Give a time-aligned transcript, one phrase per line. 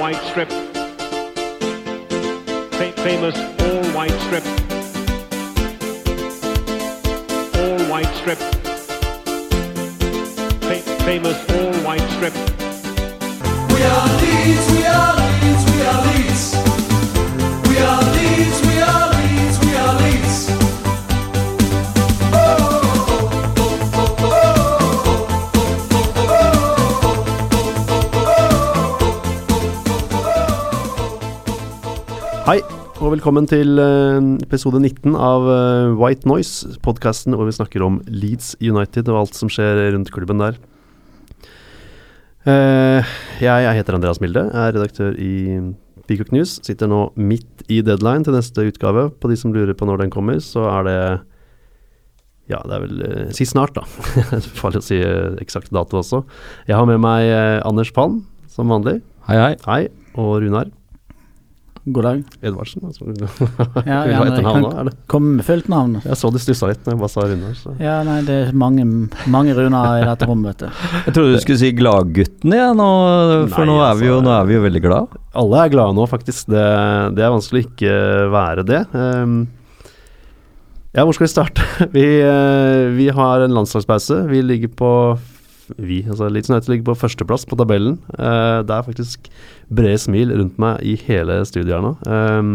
[0.00, 0.48] white strip.
[2.78, 4.44] Fa- famous all white strip.
[7.60, 8.38] All white strip.
[10.68, 12.34] Fa- famous all white strip.
[13.72, 16.44] We are Leeds, we are Leeds, we are Leeds.
[17.68, 18.69] We are Leeds, we are Leeds,
[32.50, 32.64] Hei,
[32.98, 38.00] og velkommen til eh, episode 19 av eh, White Noise, podkasten hvor vi snakker om
[38.10, 40.58] Leeds United og alt som skjer rundt klubben der.
[42.50, 45.60] Eh, jeg, heter Andreas Milde, er redaktør i
[46.08, 46.56] Peacock News.
[46.66, 49.06] Sitter nå midt i deadline til neste utgave.
[49.14, 50.98] På de som lurer på når den kommer, så er det
[52.50, 53.86] Ja, det er vel Si snart, da.
[54.58, 54.98] Farlig å si
[55.38, 56.24] eksakt dato også.
[56.66, 57.30] Jeg har med meg
[57.62, 58.98] Anders Palm, som vanlig.
[59.30, 59.54] Hei, hei.
[59.70, 59.80] Hei.
[60.18, 60.74] Og Runar
[61.84, 62.24] God dag.
[62.44, 62.82] Edvardsen.
[62.84, 63.06] Altså.
[63.88, 65.94] Ja, ja, jeg etternavn kan er komme med fullt navn.
[66.04, 67.54] Jeg så det stussa litt når jeg bare sa Runar.
[67.56, 67.72] Så.
[67.80, 68.84] Ja, nei, det er mange,
[69.32, 70.82] mange Runar i dette rommet, vet du.
[71.06, 72.90] Jeg trodde du skulle si Gladguttene, ja, nå,
[73.54, 75.16] for Nei, nå, er vi jo, altså- nå er vi jo veldig glad.
[75.40, 76.52] Alle er glade nå, faktisk.
[76.52, 76.66] Det,
[77.16, 77.96] det er vanskelig å ikke
[78.36, 78.84] være det.
[78.92, 79.40] Um,
[80.90, 81.66] ja, hvor skal vi starte?
[81.96, 84.24] Vi, eh, vi har en landslagspause.
[84.26, 84.90] Vi ligger på
[85.78, 87.98] vi, altså Leeds United ligger på førsteplass på tabellen.
[88.18, 89.28] Uh, det er faktisk
[89.70, 91.94] brede smil rundt meg i hele studiet her nå.
[92.06, 92.54] Um,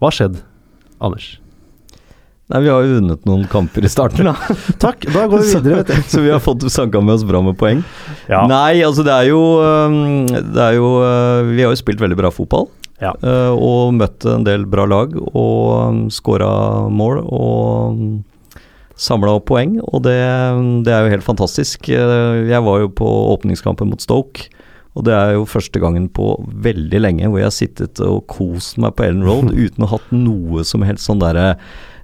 [0.00, 0.40] hva har skjedd,
[1.00, 1.30] Anders?
[2.50, 4.34] Nei, Vi har jo vunnet noen kamper i starten, da.
[4.84, 6.02] Takk, da går vi videre, vet du.
[6.12, 7.84] Så vi har fått sanka med oss bra med poeng.
[8.28, 8.42] Ja.
[8.50, 9.40] Nei, altså det er jo
[10.34, 12.66] Det er jo øh, Vi har jo spilt veldig bra fotball.
[13.00, 13.14] Ja.
[13.24, 16.50] øh, og møtt en del bra lag og skåra
[16.92, 18.02] mål og
[19.00, 19.78] samla opp poeng.
[19.86, 20.18] Og det,
[20.84, 21.88] det er jo helt fantastisk.
[21.88, 24.50] Eh, Jeg var jo på åpningskampen mot Stoke.
[24.98, 26.32] Og det er jo første gangen på
[26.64, 29.96] veldig lenge hvor jeg har sittet og kost meg på Ellen Road uten å ha
[29.98, 31.54] hatt noe som helst sånn derre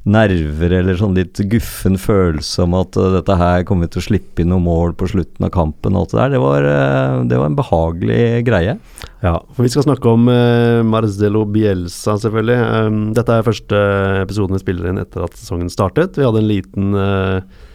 [0.07, 4.07] nerver eller sånn litt guffen følelse om at uh, dette her kommer vi til å
[4.07, 6.33] slippe inn noen mål på slutten av kampen og alt det der.
[6.37, 8.77] Det var, uh, det var en behagelig greie.
[9.25, 12.59] Ja, for vi skal snakke om uh, Marzdello Bielsa, selvfølgelig.
[12.87, 13.81] Um, dette er første
[14.23, 16.21] episoden vi spiller inn etter at sesongen startet.
[16.21, 17.66] Vi hadde en liten uh,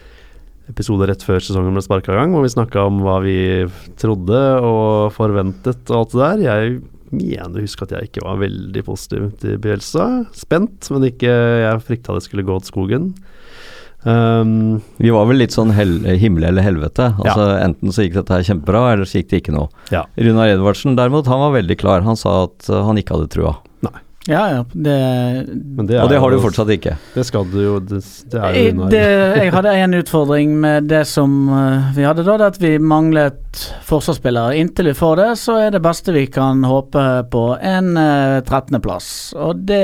[0.70, 3.36] episode rett før sesongen ble sparka i gang, hvor vi snakka om hva vi
[4.00, 6.44] trodde og forventet og alt det der.
[6.46, 6.80] Jeg
[7.12, 10.06] mener å huske at jeg ikke var veldig positiv til Bielsa.
[10.36, 11.32] Spent, men ikke
[11.66, 13.10] Jeg frykta det skulle gå til skogen.
[14.02, 17.12] Um, Vi var vel litt sånn hel himmel eller helvete.
[17.22, 19.68] Altså Enten så gikk dette her kjempebra, eller så gikk det ikke noe.
[19.94, 20.06] ja.
[20.18, 22.02] Runar Edvardsen derimot, han var veldig klar.
[22.06, 23.54] Han sa at uh, han ikke hadde trua.
[24.30, 24.96] Ja, ja, det,
[25.50, 26.94] Men det er Og det har du fortsatt ikke.
[27.14, 27.98] Det skal du jo Det,
[28.30, 29.00] det er jo det,
[29.42, 33.64] jeg hadde en utfordring med det som eh, vi hadde da, det at vi manglet
[33.88, 34.54] forsvarsspillere.
[34.60, 39.08] Inntil vi får det, så er det beste vi kan håpe på en uh, 13.-plass.
[39.42, 39.82] Og det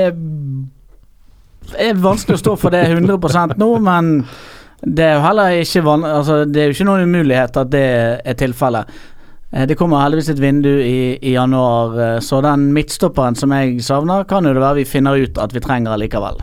[1.75, 4.23] er vanskelig å stå for det 100% nå, men
[4.79, 7.87] det er jo heller ikke van altså, Det er jo ikke noen umulighet at det
[8.23, 8.87] er tilfellet.
[9.51, 13.79] Eh, Det kommer heldigvis et vindu i, i januar, eh, så den midtstopperen som jeg
[13.85, 16.37] savner, kan jo det være vi finner ut at vi trenger likevel.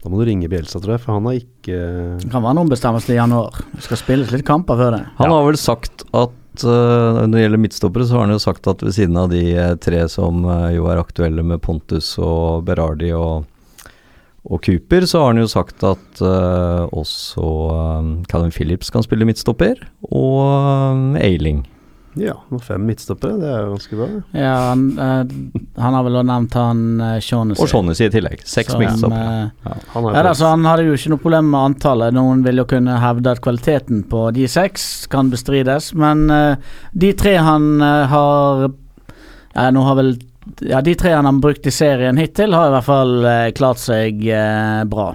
[0.00, 1.78] Da må du ringe Bielsa, tror jeg, for han har ikke
[2.22, 3.58] Det kan være noen bestemmelser i januar.
[3.76, 5.02] Det skal spilles litt kamper før det.
[5.18, 5.34] Han Ja.
[5.36, 8.80] har vel sagt at uh, når det gjelder midtstoppere, så har han jo sagt at
[8.82, 13.12] ved siden av de eh, tre som eh, jo er aktuelle med Pontus og Berardi
[13.12, 13.44] og,
[14.48, 17.44] og Cooper, så har han jo sagt at eh, også
[18.00, 21.66] um, Callum Phillips kan spille midtstopper, og Eiling.
[22.18, 22.32] Ja,
[22.66, 24.06] fem midtstoppere, det er jo ganske bra.
[24.34, 25.34] Ja, han, eh,
[25.80, 27.62] han har vel også nevnt han uh, Shaunessy.
[27.62, 28.40] Og Shaunessy i tillegg.
[28.50, 29.44] Seks Som, midtstoppere.
[29.44, 32.16] eh, Han har Ja, da, så Han hadde jo ikke noe problem med antallet.
[32.16, 36.56] Noen vil jo kunne hevde at kvaliteten på de seks kan bestrides, men eh,
[36.92, 38.66] de tre han eh, har
[39.54, 40.12] Ja, nå har vel
[40.66, 43.78] Ja, de tre han har brukt i serien hittil, har i hvert fall eh, klart
[43.78, 45.12] seg eh, bra.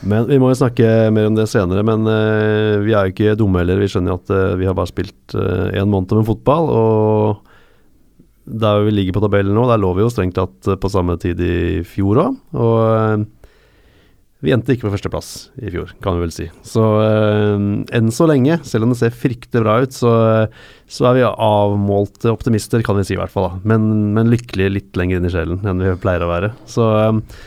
[0.00, 3.36] Men Vi må jo snakke mer om det senere, men uh, vi er jo ikke
[3.36, 3.82] dumme heller.
[3.82, 7.50] Vi skjønner at uh, vi har bare spilt uh, en måned med fotball, og
[8.50, 11.16] der vi ligger på tabellen nå, der lå vi jo strengt tatt eh, på samme
[11.20, 12.40] tid i fjor òg.
[12.56, 13.26] Og eh,
[14.40, 15.30] vi endte ikke på førsteplass
[15.60, 16.48] i fjor, kan vi vel si.
[16.66, 17.66] Så eh,
[17.96, 20.12] enn så lenge, selv om det ser fryktelig bra ut, så,
[20.90, 23.50] så er vi avmålte optimister, kan vi si i hvert fall.
[23.50, 23.62] Da.
[23.74, 26.54] Men, men lykkelige litt lenger inn i sjelen enn vi pleier å være.
[26.70, 27.42] Så eh,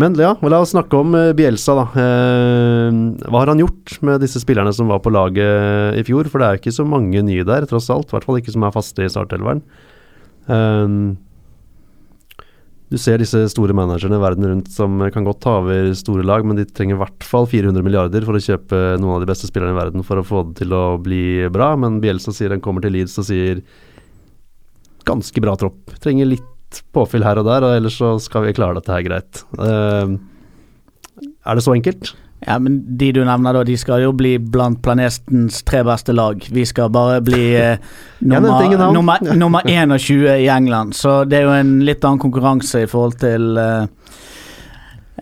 [0.00, 1.84] men ja, la oss snakke om eh, Bielsa, da.
[2.02, 2.96] Eh,
[3.28, 6.26] hva har han gjort med disse spillerne som var på laget i fjor?
[6.30, 8.08] For det er ikke så mange nye der, tross alt.
[8.10, 9.62] I hvert fall ikke som er faste i startelveren.
[10.50, 10.96] Eh,
[12.94, 16.58] du ser disse store managerne verden rundt som kan godt ta over store lag, men
[16.60, 19.74] de trenger i hvert fall 400 milliarder for å kjøpe noen av de beste spillerne
[19.74, 21.72] i verden for å få det til å bli bra.
[21.80, 23.62] Men Bielsa sier han kommer til Leeds og sier
[25.08, 25.96] ganske bra tropp.
[26.04, 26.53] Trenger litt
[26.94, 29.44] påfyll her og der, og ellers så skal vi klare dette her greit.
[29.58, 30.16] Uh,
[31.44, 32.14] er det så enkelt?
[32.46, 36.44] Ja, men de du nevner da, de skal jo bli blant planetens tre beste lag.
[36.52, 37.78] Vi skal bare bli eh,
[38.18, 40.96] nummer, nummer, nummer 21 i England.
[40.98, 43.86] Så det er jo en litt annen konkurranse i forhold til eh,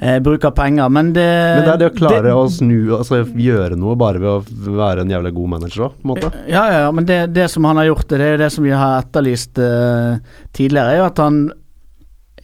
[0.02, 0.88] eh, bruk av penger.
[0.92, 4.30] Men det Men det er det å klare å snu, altså gjøre noe bare ved
[4.32, 6.32] å være en jævla god manager da, på en måte.
[6.50, 8.66] Ja, ja, ja, men det, det som han har gjort, det er jo det som
[8.66, 11.42] vi har etterlyst eh, tidligere, er jo at han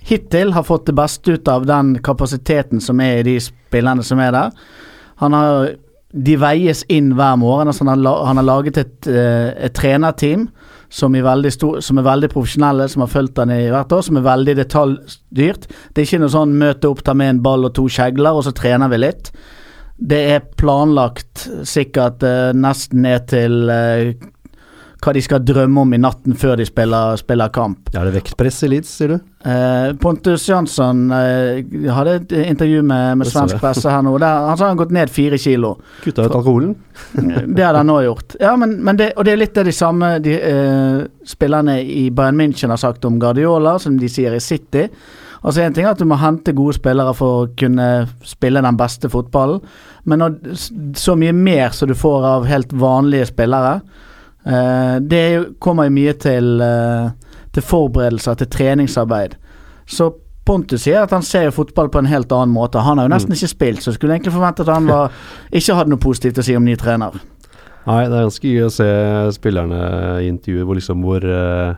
[0.09, 4.23] hittil har fått det beste ut av den kapasiteten som er i de spillerne som
[4.25, 4.57] er der.
[5.21, 5.77] Han har
[6.09, 7.69] De veies inn hver morgen.
[7.69, 10.47] Altså han, har, han har laget et, eh, et trenerteam
[10.88, 11.14] som,
[11.52, 14.56] stor, som er veldig profesjonelle, som har fulgt den i hvert år, som er veldig
[14.56, 15.69] detaljdyrt.
[15.93, 18.46] Det er ikke noe sånn møte opp, ta med en ball og to kjegler, og
[18.46, 19.32] så trener vi litt.
[19.99, 24.14] Det er planlagt sikkert eh, nesten ned til eh,
[24.99, 27.91] hva de skal drømme om i natten før de spiller, spiller kamp.
[27.95, 29.19] Ja, det er vektpress i Leeds, sier du?
[29.47, 31.61] Eh, Pontus Jansson eh,
[31.95, 34.17] hadde et intervju med, med svensk presse her nå.
[34.19, 35.77] Der, han sa han har gått ned fire kilo.
[36.03, 36.75] Kutta ut alkoholen?
[37.55, 38.35] Det hadde han nå gjort.
[38.43, 42.09] Ja, men, men det, og det er litt det de samme de, eh, spillerne i
[42.11, 44.89] Bayern München har sagt om Guardiola, som de sier i City.
[45.39, 48.79] Altså En ting er at du må hente gode spillere for å kunne spille den
[48.81, 49.62] beste fotballen,
[50.11, 50.37] men når,
[50.99, 53.79] så mye mer som du får av helt vanlige spillere
[54.44, 57.11] Det er kommer jo mye til, eh,
[57.52, 59.35] til forberedelser, til treningsarbeid.
[59.87, 60.12] Så
[60.49, 62.81] Pontus sier at han ser fotball på en helt annen måte.
[62.81, 65.12] Han har jo nesten ikke spilt, så skulle egentlig forventet at han var,
[65.58, 67.19] ikke hadde noe positivt å si om ny trener.
[67.88, 68.88] Nei, det er ganske gøy å se
[69.37, 69.82] spillerne
[70.23, 71.76] i intervjuer hvor liksom hvor eh,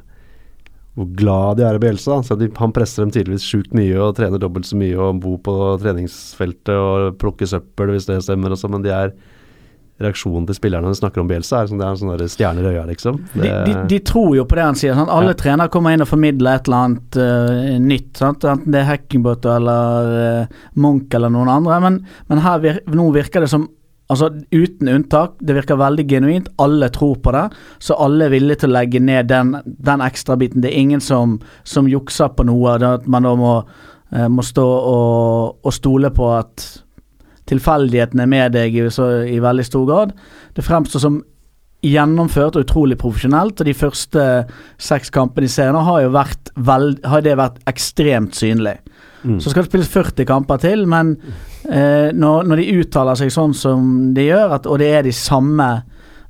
[0.98, 2.18] hvor glad de er i Bjelsa.
[2.58, 6.74] Han presser dem tydeligvis sjukt mye og trener dobbelt så mye og bor på treningsfeltet
[6.74, 9.14] og plukker søppel hvis det stemmer og sånn, men de er
[10.00, 12.30] reaksjonen til spillerne når de snakker om Bielsa, er sånn, det er en sånn der
[12.32, 13.18] stjerne i øya, liksom.
[13.34, 14.94] De, Det, de, de tror jo på det han sier.
[14.96, 15.10] Sant?
[15.12, 15.40] Alle Ja.
[15.42, 18.14] trenere kommer inn og formidler et eller annet uh, nytt.
[18.16, 18.44] Sant?
[18.48, 20.14] Enten det er Hackingbot eller
[20.44, 21.80] uh, Munch eller noen andre.
[21.84, 22.00] Men,
[22.32, 23.68] men her vir nå virker det som
[24.10, 26.48] Altså Uten unntak, det virker veldig genuint.
[26.58, 27.44] Alle tror på det,
[27.78, 30.64] så alle er villige til å legge ned den, den ekstra biten.
[30.64, 32.72] Det er ingen som, som jukser på noe.
[32.74, 33.52] At man da må,
[34.10, 36.64] eh, må stå og, og stole på at
[37.50, 40.14] tilfeldighetene med deg i, så, i veldig stor grad.
[40.56, 41.20] Det fremstår som
[41.84, 44.24] gjennomført og utrolig profesjonelt, og de første
[44.80, 48.76] seks kampene i serien har jo vært veld, har det vært ekstremt synlig.
[49.22, 49.38] Mm.
[49.40, 51.14] Så skal det spilles 40 kamper til, men
[51.68, 55.16] eh, når, når de uttaler seg sånn som de gjør, at, og det er de
[55.16, 55.70] samme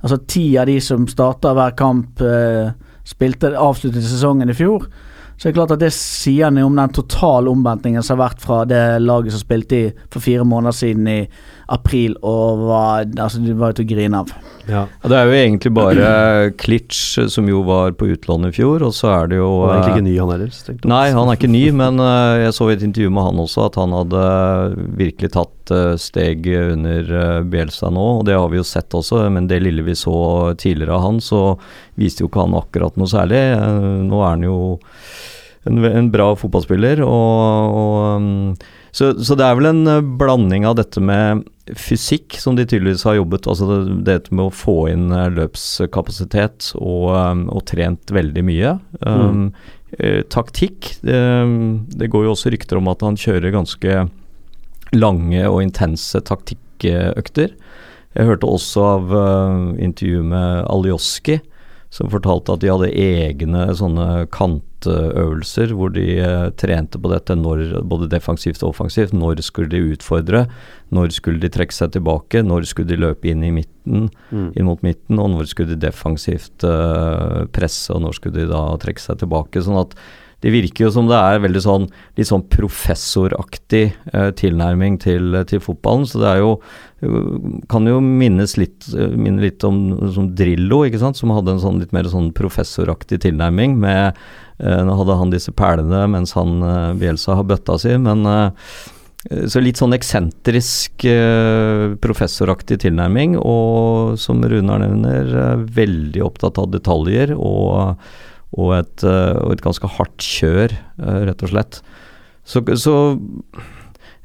[0.01, 2.71] Altså ti av de som starter hver kamp, eh,
[3.05, 4.87] spilte avsluttet sesongen i fjor.
[5.41, 8.43] Så det er klart at det sier noe om den totale omvendtingen som har vært
[8.43, 11.15] fra det laget som spilte i for fire måneder siden i
[11.71, 14.31] april og var, altså, de var ute og grine av.
[14.67, 14.85] ja.
[15.01, 16.09] Ja, Det er jo egentlig bare
[16.59, 19.79] Klitsch som jo var på utlån i fjor, og så er det jo Han er
[19.79, 20.89] egentlig eh, ikke ny, han heller.
[20.91, 23.67] Nei, han er ikke ny, men eh, jeg så i et intervju med han også
[23.67, 24.25] at han hadde
[25.01, 29.23] virkelig tatt eh, steg under uh, Bielsa nå, og det har vi jo sett også.
[29.33, 30.17] Men det lille vi så
[30.59, 31.41] tidligere av han, så
[31.99, 33.41] viste jo ikke han akkurat noe særlig.
[33.55, 34.59] Eh, nå er han jo
[35.69, 38.55] en, en bra fotballspiller, og, og um,
[38.91, 41.45] så, så det er vel en eh, blanding av dette med
[41.79, 46.73] fysikk, som de tydeligvis har jobbet Altså det, dette med å få inn eh, løpskapasitet
[46.79, 48.73] og, um, og trent veldig mye.
[48.99, 49.45] Um,
[49.97, 51.21] eh, taktikk det,
[51.95, 54.01] det går jo også rykter om at han kjører ganske
[54.91, 57.55] lange og intense taktikkøkter.
[58.11, 61.39] Jeg hørte også av uh, intervju med Alioski,
[61.91, 67.81] som fortalte at de hadde egne sånne kantøvelser hvor de eh, trente på dette når,
[67.83, 69.11] både defensivt og offensivt.
[69.15, 70.45] Når skulle de utfordre,
[70.95, 74.51] når skulle de trekke seg tilbake, når skulle de løpe inn i midten, Mm.
[74.55, 78.59] inn mot midten, og når skulle de defensivt eh, presse, og når skulle de da
[78.77, 79.63] trekke seg tilbake.
[79.65, 79.95] Sånn at
[80.41, 81.83] det virker jo som det er veldig sånn
[82.17, 83.83] litt sånn professoraktig
[84.13, 86.07] eh, tilnærming til, til fotballen.
[86.09, 86.55] Så det er jo
[87.69, 89.77] kan jo minnes litt, eh, minne litt om
[90.13, 93.77] som Drillo, ikke sant, som hadde en sånn litt mer sånn professoraktig tilnærming.
[93.81, 94.17] med
[94.59, 98.51] eh, Nå hadde han disse perlene mens han eh, Bielsa har bøtta si, men eh,
[99.49, 107.35] så litt sånn eksentrisk, eh, professoraktig tilnærming, og som Runar nevner, veldig opptatt av detaljer
[107.37, 108.01] og,
[108.57, 111.79] og, et, eh, og et ganske hardt kjør, eh, rett og slett.
[112.43, 112.95] Så, så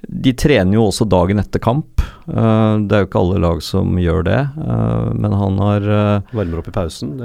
[0.06, 2.02] de trener jo også dagen etter kamp.
[2.26, 5.88] Eh, det er jo ikke alle lag som gjør det, men han har
[6.34, 7.16] Varmer opp i pausen.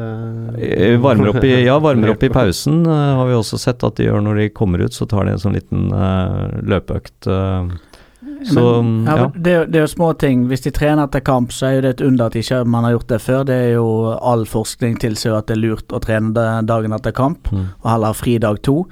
[1.02, 4.26] Varmer opp i, ja, varmer opp i pausen har vi også sett at de gjør
[4.28, 4.94] når de kommer ut.
[4.94, 5.90] Så tar de en sånn liten
[6.62, 7.32] løpeøkt
[8.46, 9.32] Så Men, ja, ja.
[9.34, 10.44] Det, er det er jo små ting.
[10.50, 12.92] Hvis de trener etter kamp, så er jo det et under at ikke man har
[12.96, 13.44] gjort det før.
[13.50, 13.86] Det er jo
[14.22, 16.34] all forskning tilsier at det er lurt å trene
[16.70, 17.66] dagen etter kamp, Mm.
[17.82, 18.86] og heller fri dag to.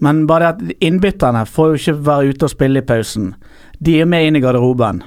[0.00, 3.34] Men bare det at innbytterne får jo ikke være ute og spille i pausen.
[3.80, 5.02] De er med inn i garderoben.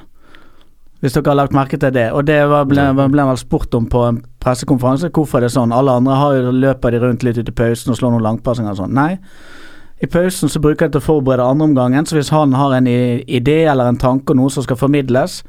[1.02, 2.12] Hvis dere har lagt merke til det.
[2.14, 5.12] Og det var, ble, ble vel spurt om på en pressekonferanse.
[5.12, 5.74] Hvorfor er det sånn?
[5.76, 8.72] Alle andre har jo, løper de rundt litt ut i pausen og slår noen langpassinger
[8.72, 8.96] og sånn.
[8.96, 9.18] Nei.
[10.04, 13.62] I pausen så bruker jeg til å forberede andreomgangen, så hvis han har en idé
[13.64, 15.40] eller en tanke og noe som skal formidles,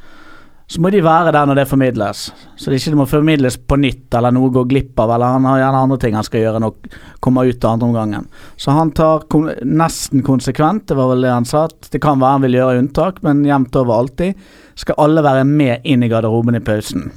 [0.66, 2.20] så må de være der når det formidles.
[2.58, 5.60] Så det ikke må formidles på nytt, eller noe går glipp av, eller han har
[5.60, 8.26] gjerne andre ting han skal gjøre når han kommer ut av andreomgangen.
[8.58, 11.66] Så han tar kon nesten konsekvent, det var vel det han sa.
[11.66, 14.48] Det kan være han vil gjøre unntak, men jevnt over alltid
[14.78, 17.12] skal alle være med inn i garderoben i pausen.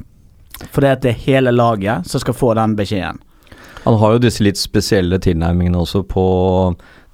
[0.69, 3.21] For det er hele laget som skal få den beskjeden.
[3.86, 6.24] Han har jo disse litt spesielle tilnærmingene også på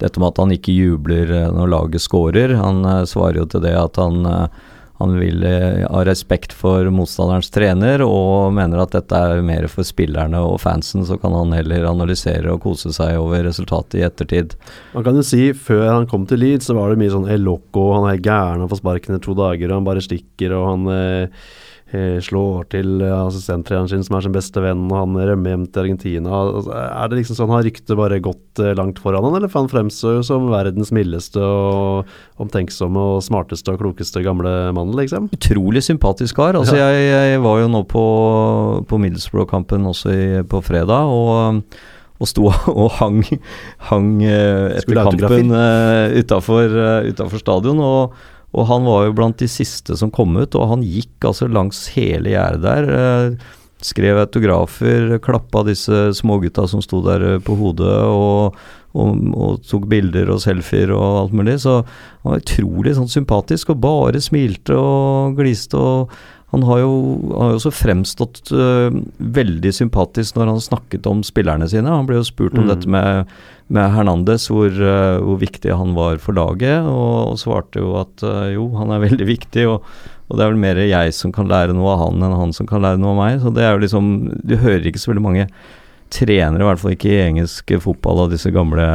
[0.02, 2.56] dette med at han ikke jubler eh, når laget scorer.
[2.60, 7.52] Han eh, svarer jo til det at han, eh, han vil ha respekt for motstanderens
[7.52, 11.90] trener, og mener at dette er mer for spillerne og fansen, så kan han heller
[11.90, 14.56] analysere og kose seg over resultatet i ettertid.
[14.94, 17.44] Man kan jo si før han kom til Leeds, så var det mye sånn El
[17.44, 20.70] Loco, han er gæren, han får sparken i to dager, og han bare stikker, og
[20.72, 21.46] han eh,
[22.24, 25.84] slår til eh, assistenttreneren sin som er sin beste venn, og han rømmer hjem til
[25.84, 26.42] Argentina.
[26.42, 29.64] Altså, Er det liksom sånn, har ryktet bare gått eh, langt foran han, eller for
[29.64, 32.12] han fremstår jo som verdens mildeste og
[32.42, 35.32] omtenksomme og smarteste og klokeste gamle mannen, liksom?
[35.36, 36.60] Utrolig sympatisk kar.
[36.60, 38.06] Altså, jeg, jeg var jo nå på,
[38.90, 41.64] på Middlesbrough-kampen også i, på fredag, og,
[42.20, 42.48] og sto
[42.80, 43.22] og hang,
[43.90, 47.84] hang eh, etter kampen uh, utafor stadion.
[47.84, 51.50] Og, og han var jo blant de siste som kom ut, og han gikk altså
[51.52, 52.90] langs hele gjerdet der.
[52.96, 53.38] eh,
[53.86, 58.56] skrev autografer, klappa disse smågutta som sto der eh, på hodet, og,
[58.96, 61.60] og, og tok bilder og selfier og alt mulig.
[61.62, 65.76] Så han var utrolig sånn sympatisk og bare smilte og gliste.
[65.78, 66.10] og
[66.56, 66.92] han har jo,
[67.36, 71.90] har jo også fremstått uh, veldig sympatisk når han snakket om spillerne sine.
[71.92, 72.70] Han ble jo spurt om Mm.
[72.72, 73.34] dette med,
[73.74, 78.26] med Hernandez, hvor, øh, hvor viktig han var for laget, og, og svarte jo at
[78.26, 79.70] øh, jo, han er veldig viktig.
[79.70, 79.88] og
[80.26, 82.66] og det er vel mer jeg som kan lære noe av han, enn han som
[82.66, 83.36] kan lære noe av meg.
[83.44, 84.08] Så det er jo liksom
[84.42, 85.46] Du hører ikke så veldig mange
[86.14, 88.88] trenere, i hvert fall ikke i engelsk fotball, av disse gamle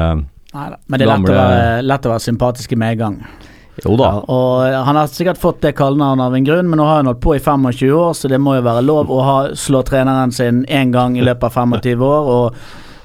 [0.50, 0.80] Neida.
[0.90, 3.20] Men det er lett å, være, lett å være sympatisk i medgang.
[3.84, 4.08] Jo da.
[4.26, 7.22] Og han har sikkert fått det kallenavnet av en grunn, men nå har han holdt
[7.22, 10.64] på i 25 år, så det må jo være lov å ha, slå treneren sin
[10.66, 12.58] én gang i løpet av 25 år og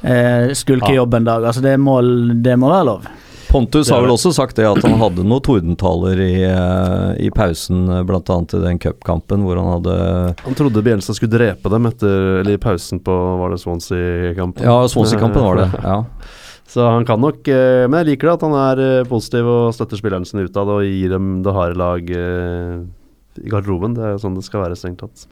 [0.06, 1.46] eh, skulke jobb en dag.
[1.52, 2.00] Altså det må,
[2.46, 3.08] det må være lov.
[3.50, 7.86] Pontus har vel også sagt det at han hadde noen tordentaler i, eh, i pausen,
[7.88, 8.02] bl.a.
[8.08, 9.94] blant annet i den cupkampen hvor han hadde
[10.42, 14.66] Han trodde Bjelsa skulle drepe dem etter, eller i pausen på var det Swansea-kampen.
[14.66, 15.70] Ja, Swansea-kampen var det.
[15.84, 16.02] ja.
[16.68, 19.74] Så han kan nok eh, Men jeg liker det at han er eh, positiv og
[19.78, 22.80] støtter spillerne sine utad og gir dem det harde lag eh,
[23.40, 23.96] i garderoben.
[23.96, 25.28] Det er jo sånn det skal være, strengt tatt.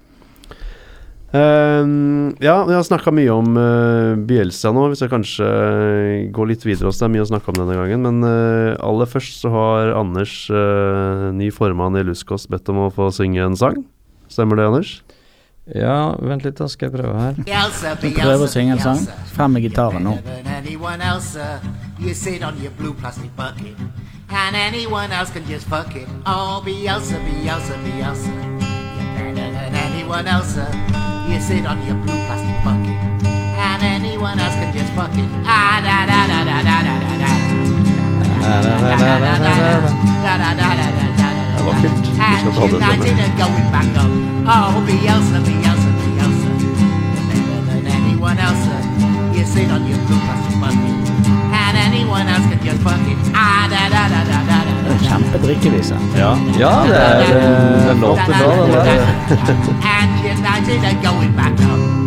[1.33, 4.85] Ehm, ja, vi har snakka mye om uh, Bielsa nå.
[4.91, 5.47] Vi skal kanskje
[6.29, 7.03] Går gå litt videre også.
[7.03, 8.05] Det er mye å snakke om denne gangen.
[8.05, 12.91] Men uh, aller først så har Anders, eh, ny formann i Luskos, bedt om å
[12.93, 13.81] få synge en sang.
[14.29, 14.93] Stemmer det, Anders?
[15.71, 17.37] ja, vent litt, da skal jeg prøve her.
[18.01, 19.05] Du prøver å synge en sang.
[19.31, 20.17] Frem med gitaren nå.
[20.19, 20.29] Uh,
[24.33, 26.07] and anyone else can just fuck it.
[26.25, 27.83] Oh, Bielsa, Bielsa, Bielsa.
[27.83, 28.53] Be Elsa.
[29.17, 30.67] You're better than anyone else, uh,
[31.29, 32.91] you sit on your blue plastic bucket,
[33.23, 35.29] and anyone else can just fuck it.
[35.47, 37.31] Ah, da da da da da da da da.
[44.45, 44.83] Oh.
[51.55, 53.17] And anyone else can just fuck it.
[53.33, 54.72] Ah, da da da da da da.
[55.03, 55.97] Kjempedrikkevise.
[56.17, 58.87] Ja, ja det er eh, den låter bra, den der.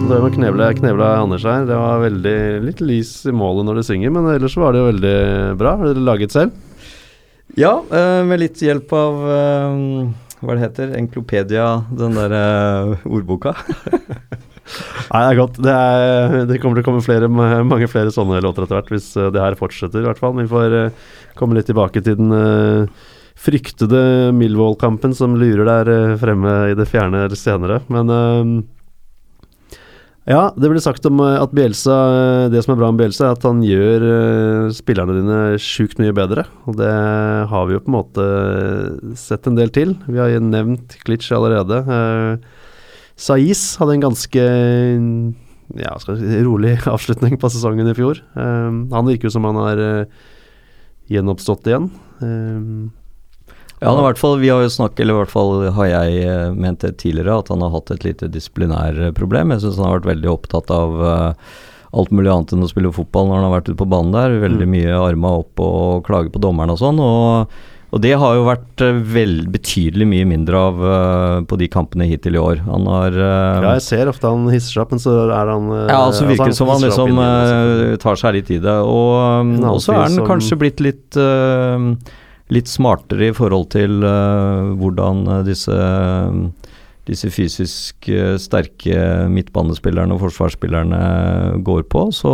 [0.06, 3.86] Det med knevle, knevle Anders her, det var veldig litt lys i målet når du
[3.88, 5.16] synger, men ellers var det jo veldig
[5.58, 5.74] bra.
[5.80, 6.54] Har dere laget selv?
[7.58, 9.72] Ja, eh, med litt hjelp av eh,
[10.40, 12.36] hva det heter, Enklopedia, den der
[13.04, 13.56] ordboka.
[14.66, 15.58] Nei, det er godt.
[15.62, 19.12] Det, er, det kommer til å komme flere, mange flere sånne låter etter hvert, hvis
[19.18, 20.34] eh, det her fortsetter, i hvert fall.
[20.40, 26.56] Vi får eh, komme litt tilbake til den eh, fryktede Millwall-kampen som lurer der fremme
[26.72, 27.82] i det fjerne senere.
[27.92, 28.08] Men
[30.26, 33.44] ja, det ble sagt om at Bielsa Det som er bra med Bielsa, er at
[33.46, 34.06] han gjør
[34.74, 36.46] spillerne dine sjukt mye bedre.
[36.64, 36.90] Og det
[37.52, 38.26] har vi jo på en måte
[39.20, 39.94] sett en del til.
[40.08, 41.84] Vi har jo nevnt Klitsch allerede.
[43.16, 44.42] Eh, Saiz hadde en ganske
[45.74, 48.22] ja, si, rolig avslutning på sesongen i fjor.
[48.34, 50.06] Um, han virker jo som han har uh,
[51.08, 51.90] gjenoppstått igjen.
[52.20, 52.92] Um,
[53.76, 55.86] Ja, han har i hvert fall, vi har jo snakket, eller i hvert fall har
[55.86, 59.52] jeg eh, ment det tidligere, at han har hatt et lite disiplinærproblem.
[59.52, 61.58] Jeg syns han har vært veldig opptatt av uh,
[61.92, 64.38] alt mulig annet enn å spille fotball når han har vært ute på banen der.
[64.46, 67.02] Veldig mye arma opp og klage på dommeren og sånn.
[67.04, 67.52] og
[67.94, 72.08] og det har jo vært eh, vel betydelig mye mindre av uh, på de kampene
[72.10, 72.60] hittil i år.
[72.66, 75.70] Han har uh, Ja, jeg ser ofte han hisser seg opp, men så er han
[75.70, 77.26] uh, Ja, så virker det som han liksom så-
[77.86, 78.76] eh, tar seg litt i det.
[78.82, 79.12] Og,
[79.46, 81.20] um, og så er han som- kanskje blitt litt
[82.46, 85.74] Litt smartere i forhold til hvordan disse
[87.06, 88.06] disse fysisk
[88.38, 91.00] sterke midtbanespillerne og forsvarsspillerne
[91.66, 92.04] går på.
[92.14, 92.30] Så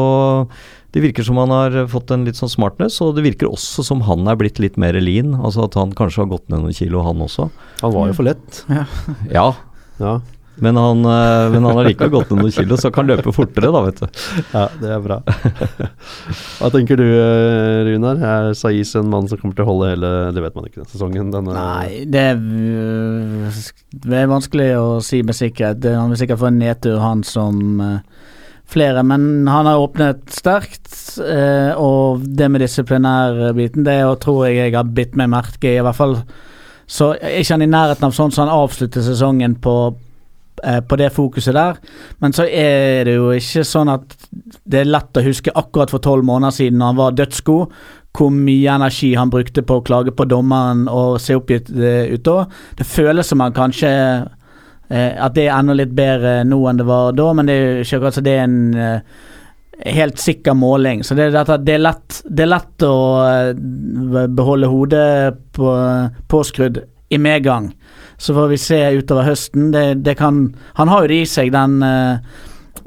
[0.92, 4.04] det virker som han har fått en litt sånn smartness, og det virker også som
[4.08, 5.32] han er blitt litt mer lean.
[5.40, 7.48] Altså at han kanskje har gått ned noen kilo, han også.
[7.80, 8.62] Han var jo for lett.
[8.72, 8.84] Ja,
[10.02, 10.16] Ja,
[10.60, 13.70] men han, uh, men han har likevel gått ned noen kilo, så kan løpe fortere,
[13.72, 14.20] da, vet du.
[14.52, 15.18] ja det er bra.
[16.58, 18.20] Hva tenker du, eh, Runar?
[18.20, 21.32] Er Saiz en mann som kommer til å holde hele Det vet man ikke, sesongen?
[21.32, 23.62] Denne, Nei, det er, øh,
[24.04, 25.88] det er vanskelig å si med sikkerhet.
[25.96, 28.11] Han vil sikkert få en nedtur, han som øh,
[28.72, 29.04] flere.
[29.06, 34.94] Men han har åpnet sterkt, Eh, og det med disiplinærbiten, det tror jeg jeg har
[34.96, 35.82] bitt meg merke i.
[35.82, 36.16] Hvert fall
[36.86, 39.76] så er ikke han i nærheten av sånn som han avslutter sesongen på
[40.64, 41.80] eh, på det fokuset der,
[42.20, 44.16] men så er det jo ikke sånn at
[44.64, 47.74] det er lett å huske akkurat for tolv måneder siden når han var dødsgod,
[48.12, 52.24] hvor mye energi han brukte på å klage på dommeren og se oppgitt eh, ut
[52.28, 52.44] da.
[52.76, 53.92] Det føles som han kanskje
[54.90, 57.84] At det er enda litt bedre nå enn det var da, men det er jo
[57.84, 59.20] ikke akkurat så det er en eh,
[59.94, 61.04] helt sikker måling.
[61.04, 65.74] Så det det er, lett, det er lett å eh, beholde hodet på,
[66.28, 67.72] påskrudd i medgang.
[68.16, 69.72] Så får vi se utover høsten.
[69.72, 72.18] Det, det kan Han har jo det i seg, den eh,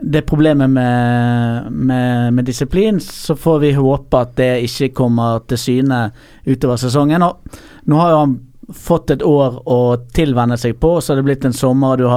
[0.01, 5.57] det problemet med, med, med disiplin, så får vi håpe at det ikke kommer til
[5.57, 5.99] syne
[6.45, 7.23] utover sesongen.
[7.23, 8.35] Og nå har jo han
[8.73, 9.79] fått et år å
[10.15, 12.07] tilvenne seg på, så har det blitt en sommer, du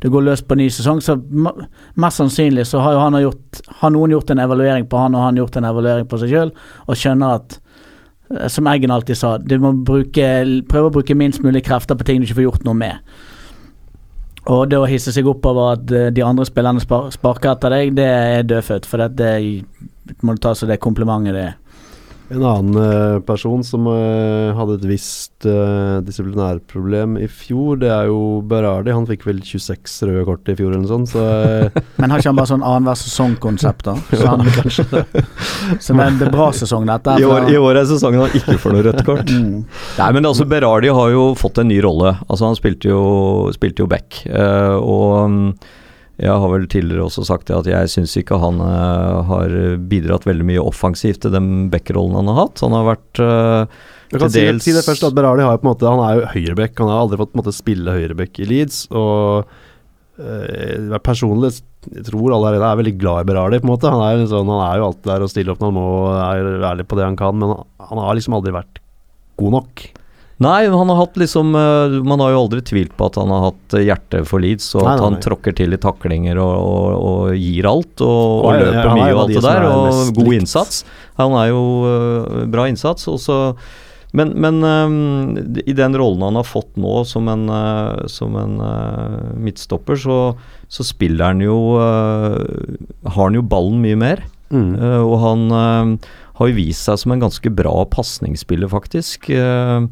[0.00, 1.00] du går løs på ny sesong.
[1.00, 1.16] Så
[1.94, 5.22] mest sannsynlig så har jo han gjort Har noen gjort en evaluering på han, og
[5.22, 6.52] han gjort en evaluering på seg sjøl,
[6.86, 7.58] og skjønner at
[8.36, 10.26] eh, som Eggen alltid sa, du må bruke,
[10.68, 13.00] prøve å bruke minst mulig krefter på ting du ikke får gjort noe med.
[14.48, 17.96] Og det å hisse seg opp over at eh, de andre spillerne sparker etter deg,
[17.98, 18.86] det er dødfødt.
[18.88, 21.58] For det, det må du ta som det komplimentet det er.
[22.30, 28.06] En annen eh, person som eh, hadde et visst uh, disiplinærproblem i fjor, det er
[28.06, 28.92] jo Berardi.
[28.94, 32.22] Han fikk vel 26 røde kort i fjor eller noe sånt, så eh, Men har
[32.22, 33.96] ikke han bare sånn annenhver sesong-konsept, da?
[34.20, 37.18] Så, han, så det er en bra sesong, dette.
[37.18, 39.34] I år, I år er sesongen han ikke får noe rødt kort.
[39.34, 39.66] Mm.
[39.98, 42.14] Nei, men altså Berardi har jo fått en ny rolle.
[42.28, 43.02] Altså Han spilte jo,
[43.56, 44.22] spilte jo back.
[44.30, 45.46] eh, og mm,
[46.20, 49.54] jeg har vel tidligere også sagt det at jeg syns ikke han uh, har
[49.88, 52.60] bidratt veldig mye offensivt til den backrollen han har hatt.
[52.60, 53.80] Han har vært uh,
[54.12, 56.18] Til si, dels- si det først at Berardi har jo på en måte Han er
[56.18, 56.76] jo høyreback.
[56.82, 58.82] Han har aldri fått på en måte spille høyreback i Leeds.
[58.92, 59.48] Og
[60.20, 61.54] uh, personlig
[61.88, 63.62] jeg tror alle her er veldig glad i Berardi.
[63.62, 65.70] på en måte Han er, sånn, han er jo alltid der og stiller opp når
[65.72, 65.88] han må,
[66.20, 67.40] er ærlig på det han kan.
[67.40, 68.82] Men han har liksom aldri vært
[69.40, 69.86] god nok.
[70.40, 73.42] Nei, han har hatt liksom eh, Man har jo aldri tvilt på at han har
[73.50, 75.20] hatt eh, hjerte for Leeds, og Nei, at han nei.
[75.26, 79.12] tråkker til i taklinger og, og, og gir alt, og, og er- løper er mye
[79.12, 80.40] og alt de det der, er og god likt.
[80.40, 80.80] innsats.
[81.20, 83.36] Han er jo uh, bra innsats, Også,
[84.16, 88.56] men, men eh, i den rollen han har fått nå som en, uh, som en
[88.64, 90.16] uh, midtstopper, så,
[90.72, 94.24] så spiller han jo Har han jo ballen mye mer.
[94.50, 94.72] Mm.
[95.06, 96.08] Og han eh,
[96.40, 99.28] har jo vist seg som en ganske bra pasningsspiller, faktisk.
[99.30, 99.84] eh,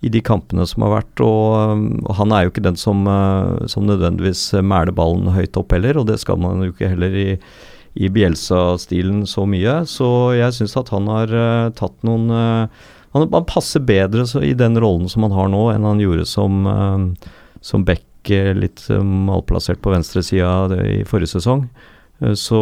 [0.00, 1.20] I de kampene som har vært.
[1.24, 5.74] Og, og han er jo ikke den som, eh, som nødvendigvis mæler ballen høyt opp
[5.76, 7.28] heller, og det skal man jo ikke heller i,
[7.98, 9.80] i Bielsa-stilen så mye.
[9.88, 10.08] Så
[10.38, 14.54] jeg syns at han har uh, tatt noen uh, han, han passer bedre så, i
[14.54, 17.32] den rollen som han har nå, enn han gjorde som, uh,
[17.64, 21.66] som back eh, litt malplassert på venstresida i forrige sesong.
[22.36, 22.58] Så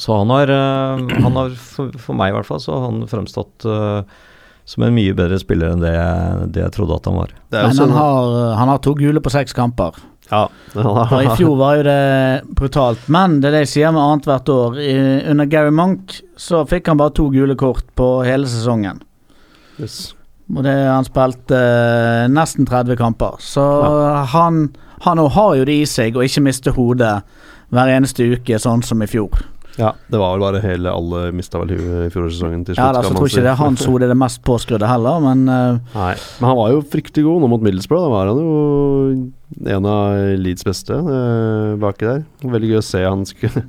[0.00, 3.66] så han har, han har for, meg i hvert fall, så har han fremstått
[4.64, 7.32] som en mye bedre spiller enn det jeg, det jeg trodde at han var.
[7.52, 9.98] Det er Men han har, han har to gule på seks kamper.
[10.30, 10.46] ja,
[10.80, 12.00] Og I fjor var jo det
[12.56, 13.08] brutalt.
[13.12, 14.78] Men det er det jeg sier med annethvert år.
[14.80, 14.96] I,
[15.34, 19.02] under Gary Monk så fikk han bare to gule kort på hele sesongen.
[19.76, 20.14] Yes.
[20.54, 23.36] Og det Han spilte eh, nesten 30 kamper.
[23.40, 23.64] Så
[24.32, 24.68] han,
[25.04, 27.18] han har jo det i seg å ikke miste hodet
[27.74, 29.44] hver eneste uke, sånn som i fjor.
[29.78, 32.82] Ja, det var vel bare hele Alle mista vel huet i fjorårssesongen til slutt.
[32.82, 33.44] Ja, da, så kan man tror ikke si.
[33.44, 36.84] det er hans hode det mest påskrudde heller, men uh, Nei, men han var jo
[36.94, 38.06] fryktelig god nå mot Middlesbrough.
[38.06, 42.24] Da var han jo en av Leeds beste uh, baki der.
[42.54, 43.64] Veldig gøy å se han skulle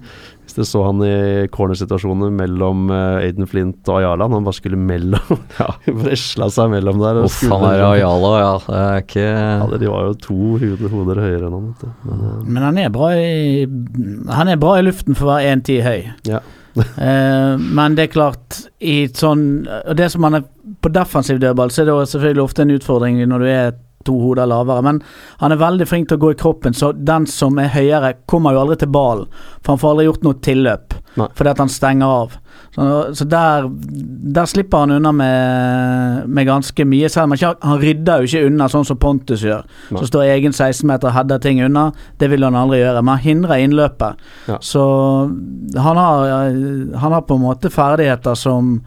[0.45, 4.77] Hvis dere så han i cornersituasjoner mellom eh, Aiden Flint og Ayala, han bare skulle
[4.77, 5.39] mellom
[6.03, 7.17] Vresla seg mellom der.
[7.23, 8.51] og Uff, han skulle- er Ayala, ja.
[8.67, 11.71] Det er ikke Ja, det- de var jo to hoder, hoder høyere enn han.
[12.05, 13.65] Men, eh, Men han er bra i
[14.37, 16.13] Han er bra i luften for å være 1,10 høy.
[16.29, 16.43] Ja.
[16.75, 20.43] Eh, men det er klart, i et sånn Og det som han er
[20.83, 23.69] på defensiv dødball, så er det selvfølgelig ofte en utfordring når du er
[24.05, 24.85] to hoder lavere.
[24.85, 25.01] Men
[25.41, 28.55] han er veldig flink til å gå i kroppen, så den som er høyere, kommer
[28.55, 29.29] jo aldri til ballen.
[29.61, 31.29] For han får aldri gjort noe tilløp, Nei.
[31.35, 32.35] fordi at han stenger av.
[32.75, 33.69] Så, så der,
[34.35, 38.67] der slipper han unna med, med ganske mye, selv om han, rydder jo ikke unna
[38.71, 39.63] sånn som Pontus gjør.
[39.95, 40.01] Nei.
[40.01, 41.87] Så står egen 16-meter og header ting unna.
[42.19, 44.23] Det vil han aldri gjøre, men han hindrer innløpet.
[44.51, 44.59] Ja.
[44.59, 44.85] Så
[45.75, 46.35] han har,
[46.99, 48.79] han har på en måte ferdigheter som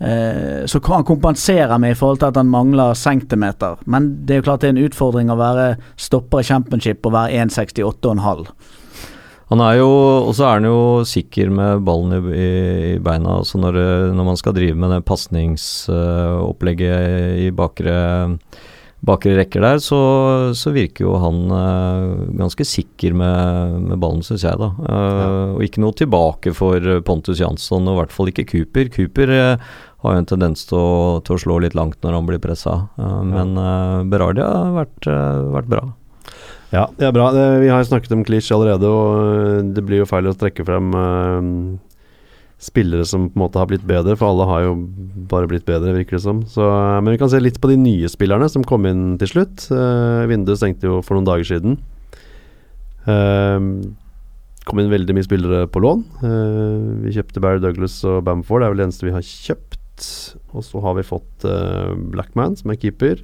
[0.00, 3.76] eh, Så kan han kompensere med i forhold til at han mangler centimeter.
[3.86, 7.12] Men det er jo klart det er en utfordring å være stopper i championship og
[7.16, 8.46] være 1,68,5.
[9.52, 9.88] Han er jo,
[10.24, 12.48] og så er han jo sikker med ballen i, i,
[12.94, 13.38] i beina.
[13.42, 13.74] Altså når,
[14.16, 16.96] når man skal drive med det pasningsopplegget
[17.44, 17.96] i bakre,
[19.04, 19.98] bakre rekker der, så,
[20.56, 24.70] så virker jo han uh, ganske sikker med, med ballen, syns jeg, da.
[24.84, 28.88] Eh, Og ikke noe tilbake for Pontus Jansson, og i hvert fall ikke Cooper.
[28.94, 32.28] Cooper uh, har jo en tendens til å, til å slå litt langt når han
[32.28, 35.82] blir pressa, Eh, men uh, Berardi har vært, eh, vært bra.
[36.74, 37.30] Ja, det er bra.
[37.34, 40.90] Det, vi har snakket om Klisj allerede, og det blir jo feil å trekke frem
[42.64, 44.72] spillere som på en måte har blitt bedre, for alle har jo
[45.30, 46.42] bare blitt bedre, virker det som.
[46.50, 49.30] Så, øh, men vi kan se litt på de nye spillerne som kom inn til
[49.34, 49.66] slutt.
[49.70, 51.78] Uh, vinduet stengte jo for noen dager siden.
[53.04, 53.60] Uh,
[54.64, 56.04] kom inn veldig mye spillere på lån.
[56.24, 59.80] Uh, vi kjøpte Barry Douglas og Bamford, det er vel det eneste vi har kjøpt.
[60.56, 61.44] Og så har vi fått
[62.10, 63.20] Blackman, som er keeper.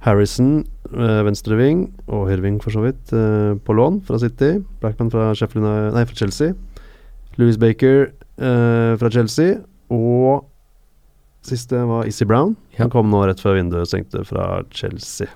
[0.00, 4.64] Harrison, uh, venstreving, og Herving for så vidt, eh, på lån fra City.
[4.80, 5.32] Blackman fra,
[5.92, 6.54] nei, fra Chelsea.
[7.36, 9.58] Louis Baker eh, fra Chelsea.
[9.92, 10.46] Og
[11.46, 12.56] siste var Issy Brown.
[12.74, 12.84] Ja.
[12.84, 15.30] Han kom nå rett før vinduet stengte fra Chelsea.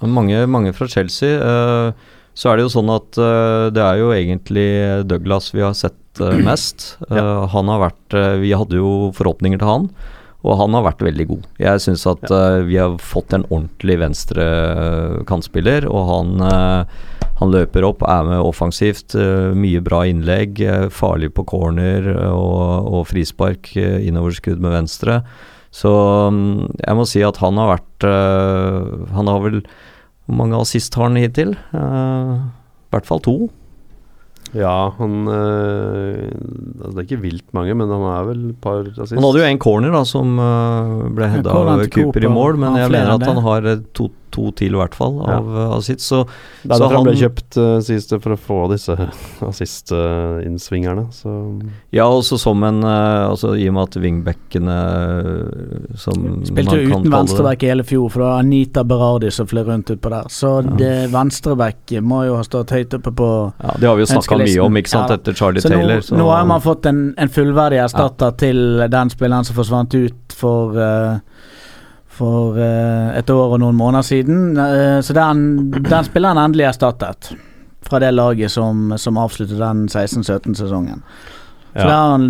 [0.00, 1.36] Mange, mange fra Chelsea.
[1.36, 1.92] Uh,
[2.34, 4.68] så er det jo sånn at uh, det er jo egentlig
[5.10, 5.98] Douglas vi har sett
[6.48, 6.94] mest.
[7.10, 7.46] Ja.
[7.52, 9.84] Han har vært Vi hadde jo forhåpninger til han,
[10.42, 11.46] og han har vært veldig god.
[11.62, 12.24] Jeg syns at
[12.66, 14.44] vi har fått en ordentlig venstre
[15.28, 16.32] kantspiller, og han
[17.40, 19.14] han løper opp, er med offensivt.
[19.16, 20.60] eh, mye bra innlegg.
[20.60, 23.72] eh, farlig på corner eh, og, og frispark.
[23.76, 25.22] Innoverskudd med venstre.
[25.72, 28.02] Så mm, jeg må si at han har vært
[29.14, 29.60] Han har vel
[30.26, 31.52] Hvor mange assist har han hittil?
[31.54, 33.36] I hvert fall to.
[34.56, 36.30] Ja, han øh,
[36.82, 39.14] altså Det er ikke vilt mange, men han er vel et par assist.
[39.14, 42.78] Han hadde jo en corner da som øh, ble Ja, av Cooper i mål, men
[42.80, 45.66] jeg mener at han har to, to til, i hvert fall, av ja.
[45.76, 46.04] assist.
[46.06, 46.22] Så
[46.62, 48.96] Det er derfor han ble kjøpt, uh, sies det, for å få disse
[49.50, 51.06] assist-innsvingerne.
[51.14, 51.36] så
[51.94, 56.90] Ja, også som en uh, Altså i og med at wingbackene eh, som Spilte man
[56.90, 60.12] kan uten venstreback i hele fjor, for det var Anita Berardi som fløy rundt utpå
[60.12, 60.28] der.
[60.32, 64.10] Så det venstreback må jo ha stått høyt oppe på Ja, det har vi jo
[64.12, 66.04] snakka mye om, ikke sant, Ja etter Charlie Så nå, Taylor.
[66.04, 70.36] Så nå har man fått en, en fullverdig erstatter til den spilleren som forsvant ut
[70.40, 71.18] for eh,
[72.20, 74.52] For eh, et år og noen måneder siden.
[74.60, 77.32] Eh, så den, den spilleren er endelig erstattet.
[77.86, 81.04] Fra det laget som, som avsluttet den 16-17-sesongen.
[81.70, 82.24] Så det har han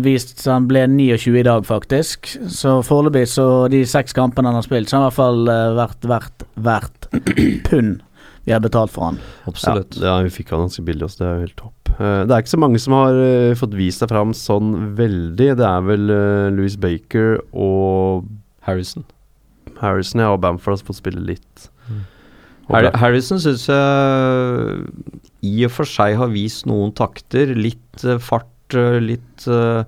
[0.00, 2.30] vist så Han ble 29 i dag, faktisk.
[2.48, 5.52] Så foreløpig, så de seks kampene han har spilt, så har han i hvert fall
[5.52, 7.08] eh, vært verdt hvert
[7.68, 8.02] pund
[8.44, 9.18] vi har betalt for han.
[9.48, 9.96] Absolutt.
[9.96, 11.92] Ja, ja, vi fikk han ganske billig også, det er jo helt topp.
[11.94, 13.16] Det er ikke så mange som har
[13.56, 15.46] fått vist seg fram sånn veldig.
[15.60, 18.26] Det er vel uh, Louis Baker og
[18.66, 19.04] Harrison.
[19.80, 21.68] Harrison ja, og Bamford har fått spille litt.
[21.88, 22.02] Mm.
[22.70, 24.84] Har Harrison syns jeg
[25.44, 27.52] i og for seg har vist noen takter.
[27.56, 29.84] Litt eh, fart, eh, litt eh,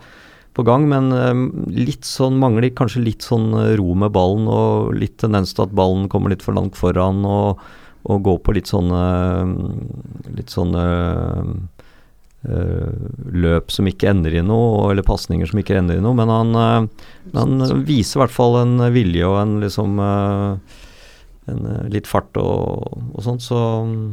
[0.56, 1.42] på gang, men eh,
[1.76, 5.74] litt sånn mangler kanskje litt sånn eh, ro med ballen og litt tendens til at
[5.76, 7.62] ballen kommer litt for langt foran og,
[8.08, 9.02] og går på litt sånne
[10.36, 11.54] litt sånne eh,
[12.46, 16.56] løp som ikke ender i noe, eller pasninger som ikke ender i noe, men han,
[16.60, 20.76] eh, han viser i hvert fall en vilje og en liksom eh,
[21.50, 23.58] en, eh, litt fart og, og sånt, så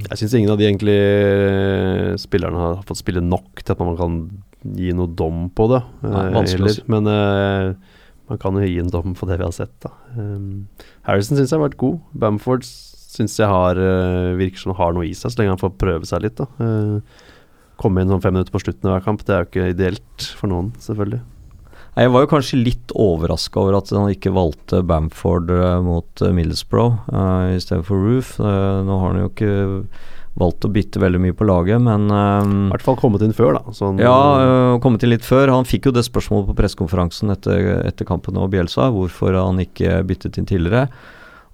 [0.10, 3.98] Jeg syns ingen av de egentlig eh, spillerne har fått spille nok til at man
[4.00, 4.22] kan
[4.63, 5.82] gi noe dom på det.
[6.08, 6.78] Nei, eh.
[6.88, 7.74] Men uh,
[8.32, 9.74] man kan jo gi en dom på det vi har sett.
[9.84, 10.69] da um,
[11.04, 12.00] Harrison syns jeg har vært god.
[12.15, 15.76] Bamford syns jeg har uh, virker som har noe i seg, så lenge han får
[15.82, 16.39] prøve seg litt.
[16.39, 16.98] da Eh,
[17.81, 20.27] Komme inn sånn fem minutter på slutten av hver kamp, det er jo ikke ideelt
[20.39, 21.21] for noen, selvfølgelig.
[21.93, 26.31] Jeg var jo kanskje litt overraska over at han ikke valgte Bamford eh, mot uh,
[26.33, 28.33] Middlesbrough uh, i stedet for Roof.
[28.41, 29.53] Uh, nå har han jo ikke
[30.39, 33.59] valgt å bytte veldig mye på laget, men eh, I hvert fall kommet inn før,
[33.59, 33.73] da.
[33.77, 35.51] Sånn, ja, uh, kommet inn litt før.
[35.53, 40.01] Han fikk jo det spørsmålet på pressekonferansen etter, etter kampen og Bjelsa, hvorfor han ikke
[40.09, 40.88] byttet inn tidligere.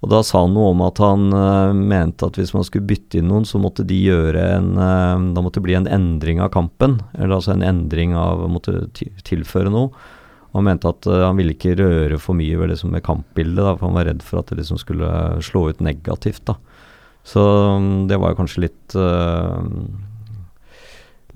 [0.00, 3.20] Og Da sa han noe om at han uh, mente at hvis man skulle bytte
[3.20, 6.52] inn noen, så måtte de gjøre en uh, Da måtte det bli en endring av
[6.54, 7.00] kampen.
[7.18, 8.86] Eller altså en endring av Måtte
[9.28, 9.92] tilføre noe.
[10.56, 13.76] Han mente at uh, han ville ikke røre for mye ved, liksom, med kampbildet, da,
[13.76, 15.12] for han var redd for at det liksom skulle
[15.44, 16.46] slå ut negativt.
[16.48, 16.56] da.
[17.28, 17.44] Så
[17.76, 18.98] um, det var kanskje litt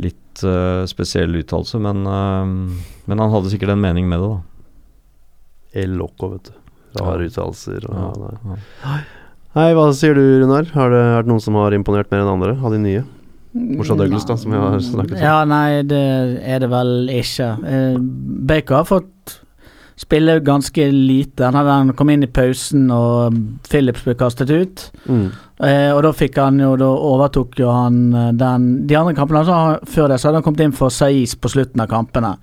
[0.02, 0.40] Litt
[0.90, 4.40] spesiell uttalelse, men, men han hadde sikkert en mening med det, da.
[5.84, 6.63] El Loco, vet du.
[7.00, 7.86] Rare uttalelser.
[7.90, 8.06] Hei,
[8.84, 8.96] Ja, ja.
[9.54, 10.66] Nei, hva sier du, Runar?
[10.74, 13.04] Har det vært noen som har imponert mer enn andre av de nye?
[13.54, 15.22] Bortsett fra Douglas, da, som vi har snakket om.
[15.22, 16.00] Ja, nei, det
[16.42, 17.52] er det vel ikke.
[17.62, 17.98] Eh,
[18.50, 19.36] Baker har fått
[19.96, 21.44] spille ganske lite.
[21.44, 23.36] Han, hadde, han kom inn i pausen, og
[23.70, 24.88] Phillips ble kastet ut.
[25.06, 25.28] Mm.
[25.62, 29.44] Eh, og da fikk han jo Da overtok jo han eh, den De andre kampene
[29.44, 32.34] altså, før det så hadde han kommet inn for Saiz på slutten av kampene.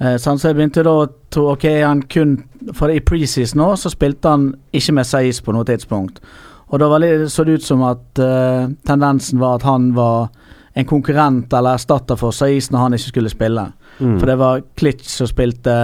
[0.00, 2.36] Eh, så jeg begynte da å tro Ok, han kun
[2.76, 6.20] For i preseason nå så spilte han ikke med Saiz på noe tidspunkt.
[6.68, 10.28] Og da det, så det ut som at uh, tendensen var at han var
[10.76, 13.64] en konkurrent eller erstatter for Saiz når han ikke skulle spille.
[13.98, 14.18] Mm.
[14.18, 15.76] For det var Klitsch som spilte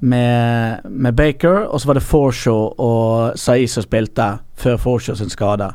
[0.00, 4.26] med, med Baker, og så var det Forshaw og Saiz som spilte
[4.58, 5.70] før Forshaw sin skade.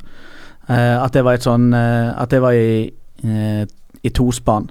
[0.68, 2.92] Uh, at det var et sånn uh, At det var i,
[4.04, 4.68] i tospann.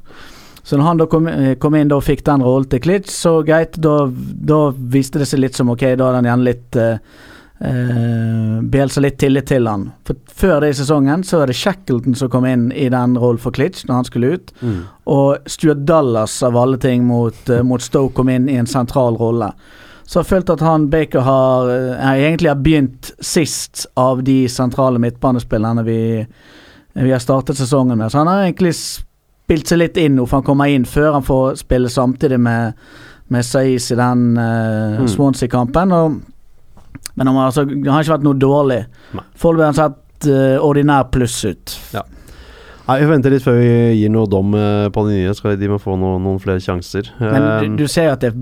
[0.70, 3.40] Så når han da kom, eh, kom inn og fikk den rollen til Klitsch, så
[3.42, 7.00] greit, da, da viste det seg litt som ok, da hadde han igjen litt eh,
[8.70, 9.88] Bielsa litt tillit til han.
[10.06, 13.42] For før det i sesongen så var det Shackleton som kom inn i den rollen
[13.42, 14.54] for Klitsch når han skulle ut.
[14.62, 14.78] Mm.
[15.11, 19.18] Og Stuart Dallas av alle ting mot, uh, mot Stoke kom inn i en sentral
[19.18, 19.50] rolle.
[20.06, 24.44] Så jeg har følt at han Baker har eh, egentlig har begynt sist av de
[24.48, 26.00] sentrale midtbanespillerne vi,
[26.94, 28.11] vi har startet sesongen med.
[28.11, 28.72] Så han har egentlig
[29.50, 32.78] spilt seg litt inn nå, for han kommer inn før han får spille samtidig med,
[33.34, 35.08] med Saiz i den uh, Mm.
[35.10, 35.90] Swansea-kampen.
[37.18, 38.78] Men han har, altså, han har ikke vært noe dårlig.
[39.34, 41.74] Foreløpig har han sett uh, ordinær pluss ut.
[42.90, 43.66] Nei, Vi venter litt før vi
[44.00, 45.34] gir noe dom eh, på de nye.
[45.36, 47.10] Skal de må få noen, noen flere sjanser.
[47.20, 48.32] Men Eh, du, du ser at, det,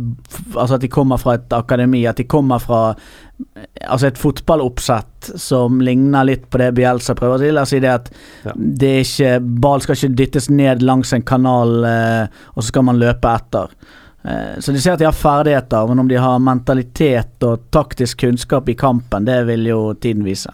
[0.55, 2.95] altså at de kommer fra et akademi, at de kommer fra
[3.87, 7.53] altså et fotballoppsett som ligner litt på det Bielsa prøver å si.
[7.55, 8.11] La oss si det at
[8.45, 8.53] Ja.
[8.57, 12.87] det er ikke, ball skal ikke dyttes ned langs en kanal, eh, og så skal
[12.89, 13.69] man løpe etter.
[14.25, 18.19] Eh, så de ser at de har ferdigheter, men om de har mentalitet og taktisk
[18.27, 20.53] kunnskap i kampen, det vil jo tiden vise.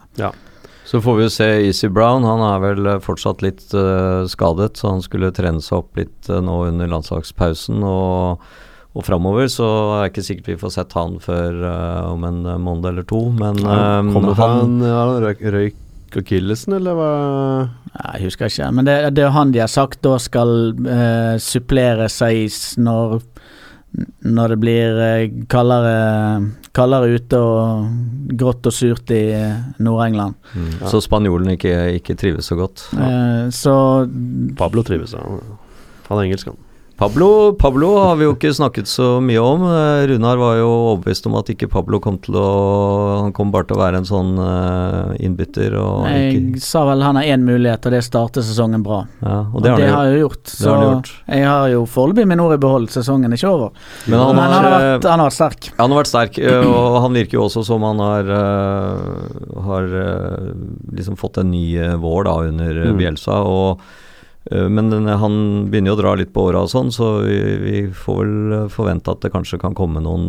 [0.85, 2.27] Så får vi jo se Easy Brown.
[2.29, 6.29] Han er vel eh, fortsatt litt uh, skadet, så han skulle trene seg opp litt
[6.29, 7.81] uh, nå under landslagspausen.
[7.89, 8.45] Og,
[8.95, 12.45] og framover så er det ikke sikkert vi får sett han før uh, om en
[12.47, 13.25] eh, måned eller to.
[13.35, 17.09] Men han eh, kommer han, han, ja, røyk, røyk akillesen, eller hva?
[17.91, 20.55] Nei, Jeg husker ikke, men det, det er han de har sagt da skal
[20.87, 23.19] eh, supplere Saiz når
[24.27, 24.97] når det blir
[25.47, 25.91] kaldere,
[26.75, 29.21] kaldere ute og grått og surt i
[29.79, 30.35] Nord-England.
[30.51, 32.89] mm, Så spanjolen ikke, ikke trives så godt.
[32.99, 33.75] Eh, så
[34.59, 35.39] Pablo trives, han.
[36.09, 36.59] Han er engelsk, han.
[36.97, 39.65] Pablo, Pablo har vi jo ikke snakket så mye om.
[39.67, 42.45] Eh, Runar var jo overbevist om at ikke Pablo kom til å
[43.25, 45.75] Han kom bare til å være en sånn eh, innbytter.
[46.07, 49.01] Jeg sa vel han har én mulighet, og det er starte sesongen bra.
[49.25, 50.53] ja, og Og det har han har jeg jo gjort.
[50.55, 51.11] Så har gjort.
[51.35, 52.87] jeg har jo foreløpig mine ord i behold.
[52.95, 53.75] Sesongen er ikke over.
[54.07, 55.71] Men han Men han har har, vært, han har vært sterk.
[55.81, 56.39] Han har vært sterk,
[56.71, 58.33] og han virker jo også som han har,
[59.67, 59.91] har
[60.95, 61.67] liksom fått en ny
[61.99, 62.99] vår da under Mm.
[63.03, 63.43] Bjelsa.
[63.43, 63.81] Og,
[64.51, 65.37] men den, han
[65.73, 69.15] begynner jo å dra litt på åra og sånn, så vi, vi får vel forvente
[69.15, 70.29] at det kanskje kan komme noen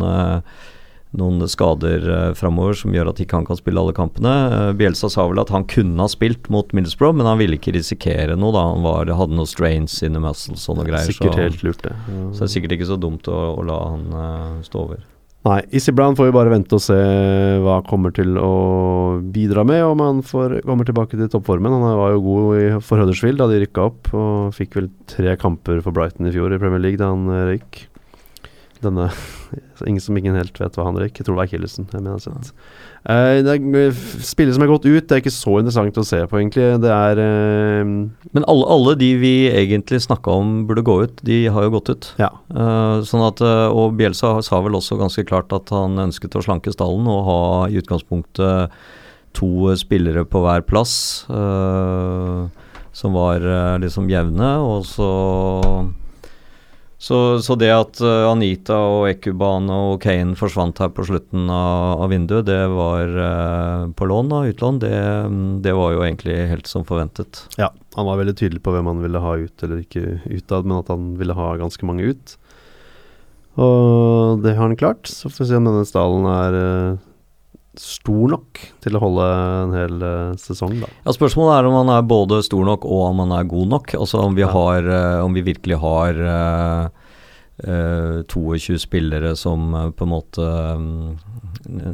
[1.16, 4.32] noen skader framover som gjør at ikke han kan spille alle kampene.
[4.76, 8.36] Eh, sa vel at han kunne ha spilt mot Middlesbrough, men han ville ikke risikere
[8.36, 11.08] noe da han var, hadde noe strains in the muscles og noe greier.
[11.08, 11.94] Sikkert så, helt lurt, det.
[12.06, 14.08] så det er sikkert ikke så dumt å, å la han
[14.66, 15.04] stå over.
[15.46, 16.96] Nei, Easy Brown får vi bare vente og se
[17.62, 21.70] hva han kommer til å bidra med, om han får, kommer tilbake til toppformen.
[21.70, 25.36] Han var jo god i, for Huddersfield da de rykka opp, og fikk vel tre
[25.38, 27.84] kamper for Brighton i fjor i Premier League da han eh, røyk.
[28.86, 29.10] Denne
[29.88, 31.18] Ingen som ingen helt vet hva han røyk.
[31.18, 31.86] Jeg tror det var Akillesen.
[33.06, 36.22] Eh, det er spillere som er gått ut, det er ikke så interessant å se
[36.26, 36.64] på, egentlig.
[36.82, 37.92] Det er uh,
[38.34, 41.92] Men alle, alle de vi egentlig snakka om burde gå ut, de har jo gått
[41.92, 42.10] ut.
[42.20, 42.32] Ja.
[42.50, 46.44] Uh, sånn at, eh, og Bjelsa sa vel også ganske klart at han ønsket å
[46.44, 48.74] slanke stallen og ha i utgangspunktet
[49.36, 52.64] to spillere på hver plass eh,
[52.96, 53.44] som var
[53.82, 55.10] liksom jevne, og så
[56.98, 62.00] Så, så det at eh, Anita og Ekuban og Kane forsvant her på slutten av,
[62.06, 64.94] av vinduet, det var eh, på lån, og utlån, det,
[65.66, 67.42] det var jo egentlig helt som forventet.
[67.60, 70.80] Ja, han var veldig tydelig på hvem han ville ha ut eller ikke utad, men
[70.80, 72.36] at han ville ha ganske mange ut.
[73.60, 75.08] Og det har han klart.
[75.08, 77.04] Så får vi se om denne stallen er eh,
[77.80, 80.90] stor nok til å holde en hel eh, sesong, da.
[81.04, 83.96] Ja, Spørsmålet er om han er både stor nok og om han er god nok.
[83.98, 86.86] Altså om vi, har, eh, om vi virkelig har uh,
[87.64, 91.16] eh, 22 spillere som på en måte um,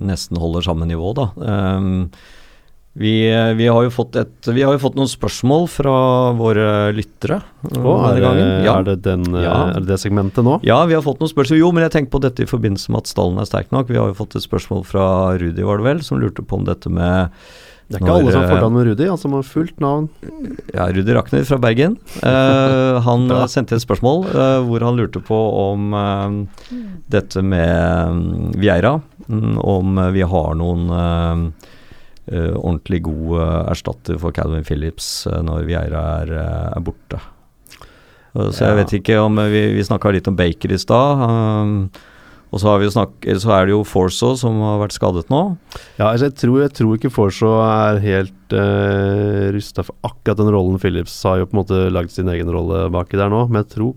[0.03, 1.29] nesten holder samme nivå, da.
[1.38, 2.07] Um,
[2.93, 5.95] vi, eh, vi, har jo fått et, vi har jo fått noen spørsmål fra
[6.37, 7.39] våre lyttere
[7.79, 8.47] Oh, er, det.
[8.67, 8.75] Ja.
[8.75, 9.55] er, det den, eh, Ja.
[9.71, 10.59] er det det segmentet nå?
[10.67, 11.61] Ja, vi har fått noen spørsmål.
[11.63, 13.89] Jo, men jeg tenker på dette i forbindelse med at stallen er sterk nok.
[13.89, 15.07] Vi har jo fått et spørsmål fra
[15.41, 17.31] Rudi, var det vel, som lurte på om dette med
[17.89, 19.81] Det er ikke Når, alle som har får navn med Rudi, han som har fullt
[19.81, 20.09] navn.
[20.73, 21.97] Ja, Rudi Rakner fra Bergen.
[22.23, 26.77] Uh, han eh, sendte et spørsmål uh, hvor han lurte på om uh,
[27.13, 28.99] dette med mm, Vieira.
[29.29, 31.69] um, om eh, vi har noen eh, eh,
[32.31, 37.19] ordentlig god eh, erstatter for Calvin Phillips eh, når Vieira er, eh, er borte.
[38.37, 41.25] Eh, så jeg vet ikke om eh, Vi, vi snakka litt om Baker i stad.
[41.27, 41.77] Um,
[42.53, 45.41] og så, har vi jo så er det jo Forso som har vært skadet nå.
[45.97, 50.53] Ja, altså jeg, tror, jeg tror ikke Forso er helt uh, rusta for akkurat den
[50.53, 50.81] rollen.
[50.83, 53.73] Phillips har jo på en måte lagd sin egen rolle baki der nå, men jeg
[53.79, 53.95] tror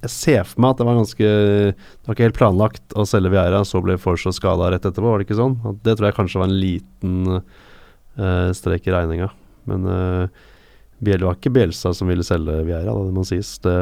[0.00, 3.32] Jeg ser for meg at det var ganske Det var ikke helt planlagt å selge
[3.34, 5.58] Vieira, så ble Forshaw skada rett etterpå, var det ikke sånn?
[5.84, 9.28] Det tror jeg kanskje var en liten uh, strek i regninga.
[9.68, 10.46] Men uh,
[11.04, 13.54] Biel var ikke Bjelstad som ville selge Vieira, det må sies.
[13.64, 13.76] Det,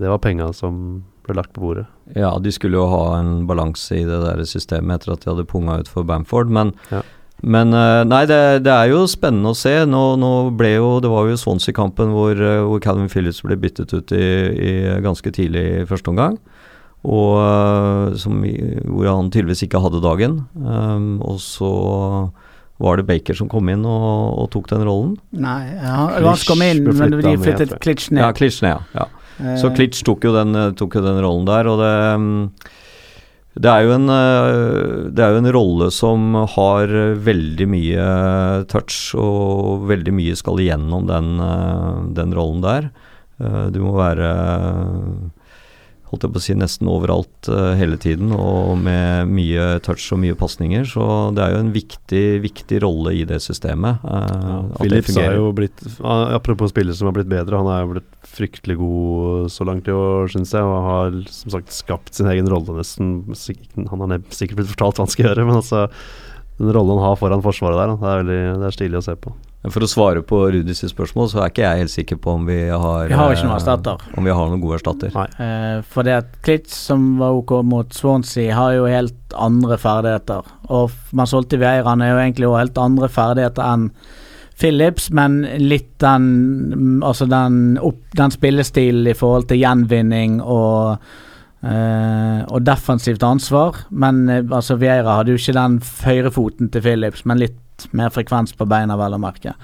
[0.00, 1.86] det var penga som ble lagt på bordet.
[2.18, 5.48] Ja, de skulle jo ha en balanse i det der systemet etter at de hadde
[5.48, 7.02] punga ut for Bamford, men, Ja.
[7.42, 9.74] Men eh, nei, det, det er jo spennende å se.
[9.88, 13.94] Nå, nå ble jo Det var jo Swansea-kampen hvor, eh, hvor Calvin Phillips ble byttet
[13.94, 16.38] ut i, i ganske tidlig i første omgang.
[17.02, 18.38] Og eh, som,
[18.86, 20.44] hvor han tydeligvis ikke hadde dagen.
[20.54, 21.72] Um, og så
[22.82, 25.16] var det Baker som kom inn og, og tok den rollen.
[25.34, 28.22] Nei, ja, han kom inn, men de flyttet Klitsch ned.
[28.22, 28.30] Ja.
[28.34, 29.08] Klitsch ned, ja.
[29.38, 29.58] ja.
[29.58, 32.40] Så Klitsch tok jo den, tok jo den rollen der, og det mm,
[33.54, 36.88] det er, en, eh, det er jo en rolle som har
[37.20, 38.06] veldig mye
[38.72, 42.90] touch, og veldig mye skal igjennom den, eh, den rollen der.
[43.40, 44.30] Eh, Du må være
[46.12, 50.20] holdt jeg på å si nesten overalt uh, hele tiden, og med mye touch og
[50.20, 50.84] mye pasninger.
[50.88, 54.04] Så det er jo en viktig, viktig rolle i det systemet.
[54.04, 57.86] Uh, at det Phillips har jo blitt Apropos spillere som har blitt bedre, han er
[57.86, 62.12] jo blitt fryktelig god så langt i år, syns jeg, og har som sagt skapt
[62.18, 63.22] sin egen rolle nesten.
[63.88, 65.86] Han har sikkert blitt fortalt hva han skal gjøre, men altså
[66.60, 69.16] den rollen han har foran forsvaret der, det er veldig det er stilig å se
[69.16, 69.32] på.
[69.70, 72.58] For å svare på Rudis spørsmål, så er ikke jeg helt sikker på om vi
[72.66, 74.08] har Vi har ikke noen eh, erstatter.
[74.18, 75.14] Om vi har noen gode erstatter.
[75.14, 80.50] Eh, for det at Klitz, som var ok mot Swansea, har jo helt andre ferdigheter.
[80.74, 83.88] Og man solgte Vieira, han er jo egentlig også helt andre ferdigheter enn
[84.58, 86.26] Phillips, men litt den
[86.74, 90.98] mm, Altså den, opp, den spillestilen i forhold til gjenvinning og
[91.62, 93.76] Uh, og defensivt ansvar.
[93.94, 97.54] Men uh, altså Vieira hadde jo ikke den høyrefoten til Phillips, men litt
[97.90, 99.54] mer frekvens på beina, vel å merke.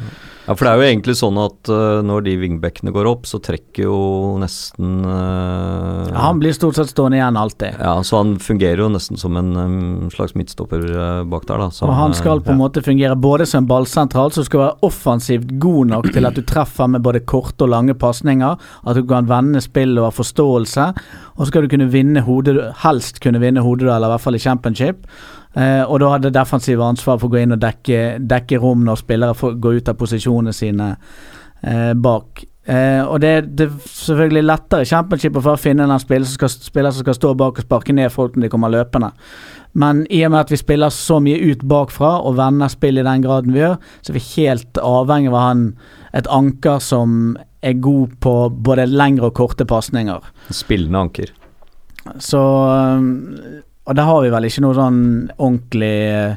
[0.49, 3.41] Ja, for det er jo egentlig sånn at uh, når de vingbekkene går opp, så
[3.45, 3.99] trekker jo
[4.41, 7.77] nesten uh, Ja, han blir stort sett stående igjen alltid.
[7.77, 11.69] Ja, så han fungerer jo nesten som en um, slags midtstopper uh, bak der, da.
[11.75, 14.65] Så, Og han skal på en eh, måte fungere både som en ballsentral som skal
[14.65, 18.97] være offensivt god nok til at du treffer med både korte og lange pasninger, at
[18.97, 20.93] du kan vende spill og ha forståelse,
[21.37, 24.43] og så skal du kunne vinne hodet, helst kunne vinne hodedueller, i hvert fall i
[24.43, 25.05] championship.
[25.59, 29.03] Eh, og da hadde defensive ansvar for å gå inn og dekke, dekke rom når
[29.03, 32.45] spillere får, går ut av posisjonene sine eh, bak.
[32.69, 36.53] Eh, og det, det er selvfølgelig lettere i championship å finne en spiller som, skal,
[36.69, 39.11] spiller som skal stå bak og sparke ned folk når de kommer løpende.
[39.79, 43.07] Men i og med at vi spiller så mye ut bakfra og vender spill i
[43.07, 45.53] den graden vi gjør, så er vi helt avhengig av å ha
[46.19, 50.23] et anker som er god på både lengre og korte pasninger.
[50.55, 51.33] Spillende anker.
[52.23, 53.11] Så øhm,
[53.89, 55.01] Og der har vi vel ikke noe sånn
[55.39, 56.35] ordentlig øh,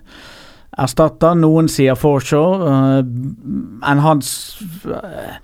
[0.80, 1.36] erstatter.
[1.36, 3.02] Noen sier Forshaw, øh,
[3.84, 4.32] men hans
[4.88, 5.36] øh,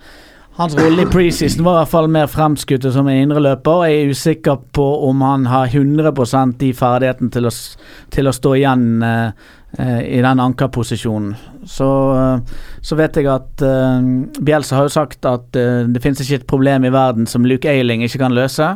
[0.58, 3.84] hans rolle i preseason var i hvert fall mer fremskutt som en indreløper.
[3.86, 7.46] Jeg er usikker på om han har 100% i ferdigheten til
[8.10, 9.30] til å stå igjen uh,
[9.78, 11.36] uh, i den ankerposisjonen.
[11.62, 13.62] Så, uh, så vet jeg at
[14.42, 17.68] Bielsa har jo sagt at eh, det finnes ikke et problem i verden som Luke
[17.68, 18.72] Ailing ikke kan løse.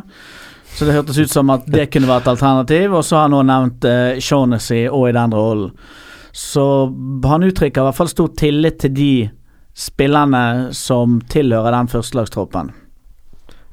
[0.73, 2.93] Så det hørtes ut som at det kunne vært et alternativ.
[2.97, 5.73] Og så har han òg nevnt uh, Shaughnessy òg i den rollen.
[6.33, 6.63] Så
[7.29, 9.11] han uttrykker i hvert fall stor tillit til de
[9.77, 12.71] spillerne som tilhører den førstelagstroppen.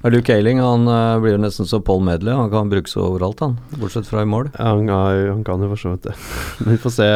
[0.08, 2.32] Luke Ayling han eh, blir jo nesten så Paul Medley.
[2.32, 3.58] Han kan brukes overalt, han.
[3.76, 4.48] Bortsett fra i mål.
[4.54, 6.14] Ja, han, han kan jo for så vidt det.
[6.70, 7.08] Vi får se.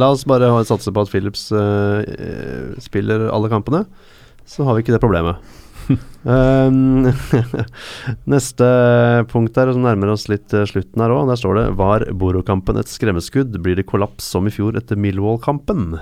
[0.00, 3.84] La oss bare ha- satse på at Phillips eh, eh, spiller alle kampene.
[4.48, 5.38] Så har vi ikke det problemet.
[5.90, 7.08] Um,
[8.32, 8.68] neste
[9.32, 11.26] punkt her, som nærmer oss litt eh, slutten her òg.
[11.32, 13.56] Der står det Var Boro-kampen et skremmeskudd?
[13.64, 15.98] Blir det kollaps som i fjor etter Millwall-kampen?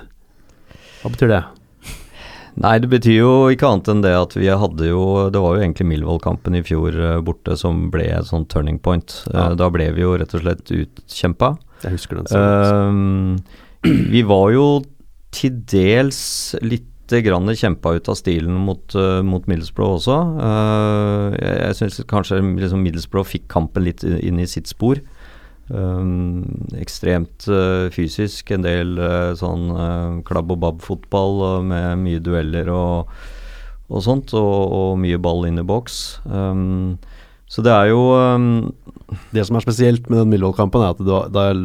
[1.01, 1.41] Hva betyr det?
[2.61, 5.61] Nei, det betyr jo ikke annet enn det at vi hadde jo Det var jo
[5.63, 9.21] egentlig Millwall-kampen i fjor eh, borte som ble et sånn turning point.
[9.31, 9.49] Eh, Ja.
[9.55, 11.53] Da ble vi jo rett og slett utkjempa.
[11.85, 12.27] Jeg husker den.
[12.29, 12.41] sånn.
[12.91, 13.37] Um,
[14.13, 14.65] vi var jo
[15.31, 16.19] til dels
[16.61, 16.90] litt
[17.25, 20.17] grann kjempa ut av stilen mot, uh, mot Middlesbrough også.
[20.39, 25.01] Uh, jeg jeg syns kanskje liksom Middlesbrough fikk kampen litt inn i sitt spor.
[25.71, 27.45] Um, ekstremt
[27.95, 28.97] fysisk, en del
[29.39, 33.13] sånn uh, klabb og babb-fotball med mye dueller og,
[33.91, 36.01] og sånt, og, og mye ball inn i boks.
[37.51, 38.03] Så det er jo
[39.35, 41.59] Det som er spesielt med den Millwall-kampen, er at det, var- det er,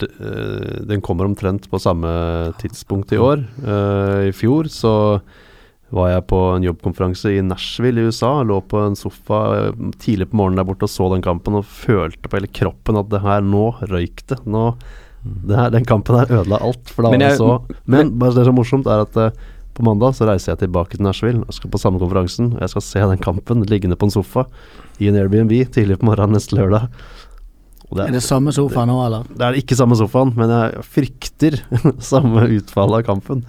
[0.00, 2.08] d- eh, den kommer omtrent på samme
[2.58, 3.44] tidspunkt i år.
[3.62, 4.94] Uh, I fjor så
[5.90, 8.42] var jeg på en jobbkonferanse i Nashville i USA.
[8.46, 9.72] Lå på en sofa eh,
[10.02, 13.08] tidlig på morgenen der borte og så den kampen og følte på hele kroppen at
[13.10, 14.38] det her, nå røyk det.
[14.46, 14.68] Nå,
[15.50, 16.90] det her, den kampen her ødela alt.
[16.94, 19.18] For da Men var jeg- det så Men bare det som er morsomt, er at
[19.80, 22.52] på mandag så reiser jeg tilbake til Nashville og skal på samme konferansen.
[22.56, 24.46] Og jeg skal se den kampen liggende på en sofa
[25.00, 26.90] i en Airbnb tidlig på morgenen neste lørdag.
[27.90, 29.24] Og det Er det samme sofa nå, eller?
[29.34, 31.56] det er ikke samme sofaen, men jeg frykter
[32.12, 33.40] samme utfall av kampen.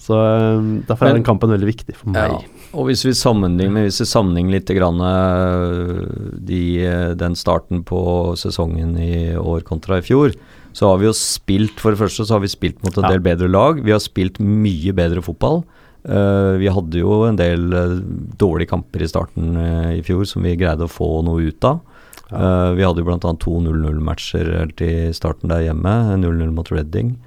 [0.00, 2.32] Så eh, Derfor er den kampen veldig viktig for meg.
[2.32, 6.06] Ja, og hvis vi sammenligner, hvis vi sammenligner litt grann, øh,
[6.48, 8.00] de, øh, den starten på
[8.40, 10.32] sesongen i år kontra i fjor,
[10.72, 13.10] så har vi jo spilt For det første så har vi spilt mot en Ja.
[13.10, 13.82] del bedre lag.
[13.84, 15.64] Vi har spilt mye bedre fotball.
[16.04, 17.96] Eh, vi hadde jo en del øh,
[18.40, 21.82] dårlige kamper i starten øh, i fjor som vi greide å få noe ut av.
[22.30, 23.32] Eh, vi hadde jo bl.a.
[23.42, 25.96] to 0-0-matcher helt i starten der hjemme.
[26.22, 27.18] 0-0 mot Reading.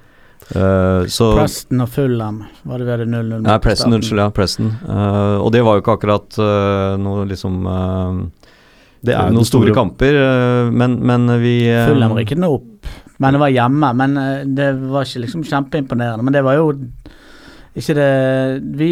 [0.52, 4.20] Uh, så Preston og Fulham var det vi hadde 0-0 Nei, mot Nei, Preston, unnskyld,
[4.20, 4.74] ja, Preston.
[4.84, 8.18] Uh, og det var jo ikke akkurat uh, noe liksom eh,
[9.08, 12.90] Det er Noen store, store kamper, eh, men, men vi eh, Fulham rykket nå opp,
[13.24, 13.90] men det var hjemme.
[14.02, 16.24] Men eh, det var ikke liksom kjempeimponerende.
[16.26, 16.70] Men det var jo
[17.74, 18.10] ikke det
[18.78, 18.88] Vi,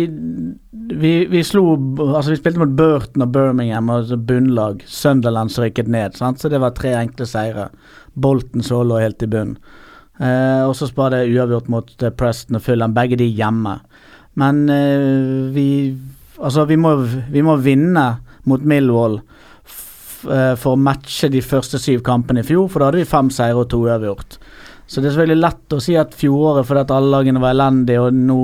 [0.98, 4.82] vi, vi slo Altså, vi spilte mot Burton og Birmingham, altså bunnlag.
[4.86, 6.42] Sunderland som rykket ned, sant?
[6.42, 7.68] så det var tre enkle seire.
[8.14, 9.58] Bolten så lå helt i bunnen.
[10.20, 13.78] Eh, og så var det uavgjort mot eh, Preston og Fulham, begge de hjemme.
[14.38, 15.68] Men eh, vi
[16.42, 16.96] Altså, vi må,
[17.30, 18.02] vi må vinne
[18.50, 23.02] mot Millwall eh, for å matche de første syv kampene i fjor, for da hadde
[23.04, 24.40] vi fem seire og to uavgjort.
[24.86, 28.02] Så det er selvfølgelig lett å si at fjoråret fordi at alle lagene var elendige,
[28.02, 28.38] og nå,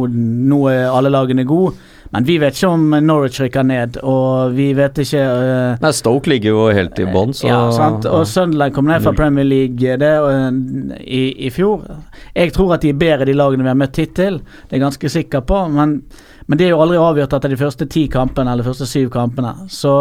[0.49, 1.77] nå er alle lagene gode.
[2.11, 6.31] Men vi vet ikke om Norwich rykker ned, og vi vet ikke uh, Nei, Stoke
[6.33, 8.09] ligger jo helt i bånn, så ja, sant?
[8.09, 10.49] Og Sunderland kom ned fra Premier League det, uh,
[11.05, 11.85] i, i fjor.
[12.33, 14.41] Jeg tror at de er bedre, de lagene vi har møtt hittil.
[14.41, 15.61] Det er jeg ganske sikker på.
[15.75, 15.99] Men,
[16.49, 19.13] men det er jo aldri avgjort etter de første ti kampene eller de første syv
[19.13, 19.53] kampene.
[19.69, 19.93] Så,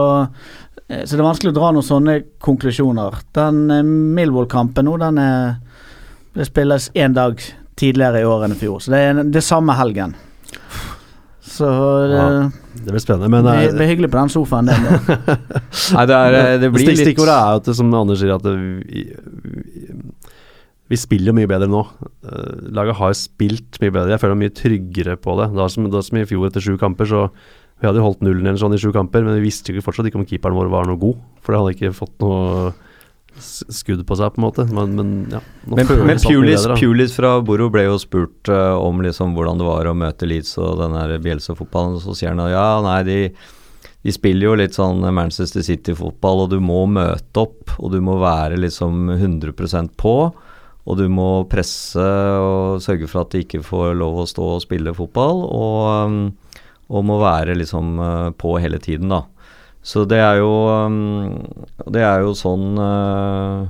[0.87, 3.19] eh, så det er vanskelig å dra noen sånne konklusjoner.
[3.35, 5.57] Den eh, Millwall-kampen nå, den er
[6.37, 7.41] Det spilles én dag
[7.77, 8.81] tidligere i år enn i fjor.
[8.83, 10.15] Så det er det samme helgen.
[11.47, 11.67] Så
[12.11, 13.29] det, Ja, Det blir spennende.
[13.33, 14.69] Men det eh, blir hyggelig på den sofaen.
[14.69, 14.77] Det.
[15.95, 18.45] Nei, det, er, eh, det blir litt Stikkordet er jo at som Anders sier, at
[18.45, 19.07] vi,
[20.87, 21.81] vi spiller mye bedre nå.
[22.27, 24.13] Eh, laget har spilt mye bedre.
[24.13, 25.49] Jeg føler meg mye tryggere på det.
[25.57, 27.27] Da som, da som i fjor etter sju kamper, så
[27.81, 30.21] vi hadde holdt nullen eller sånn i sju kamper, men vi visste jo fortsatt ikke
[30.21, 31.17] om keeperen vår var noe god.
[31.41, 32.75] For det hadde ikke fått noe
[33.43, 34.65] skudd på seg, på en måte.
[34.71, 36.79] Men, men ja, Men, men Pulis, bedre.
[36.79, 40.55] Pulis fra Boro ble jo spurt uh, om liksom hvordan det var å møte Leeds
[40.61, 43.19] og den der Bielsa-fotballen, og så sier han at ja, nei, de,
[44.05, 48.19] de spiller jo litt sånn Manchester City-fotball, og du må møte opp, og du må
[48.23, 50.17] være liksom 100% på.
[50.87, 54.61] Og du må presse og sørge for at de ikke får lov å stå og
[54.63, 56.21] spille fotball, og, um,
[56.87, 59.25] og må være liksom eh, på hele tiden, da.
[59.87, 61.37] Så det er jo um,
[61.87, 63.67] Det er jo sånn eh,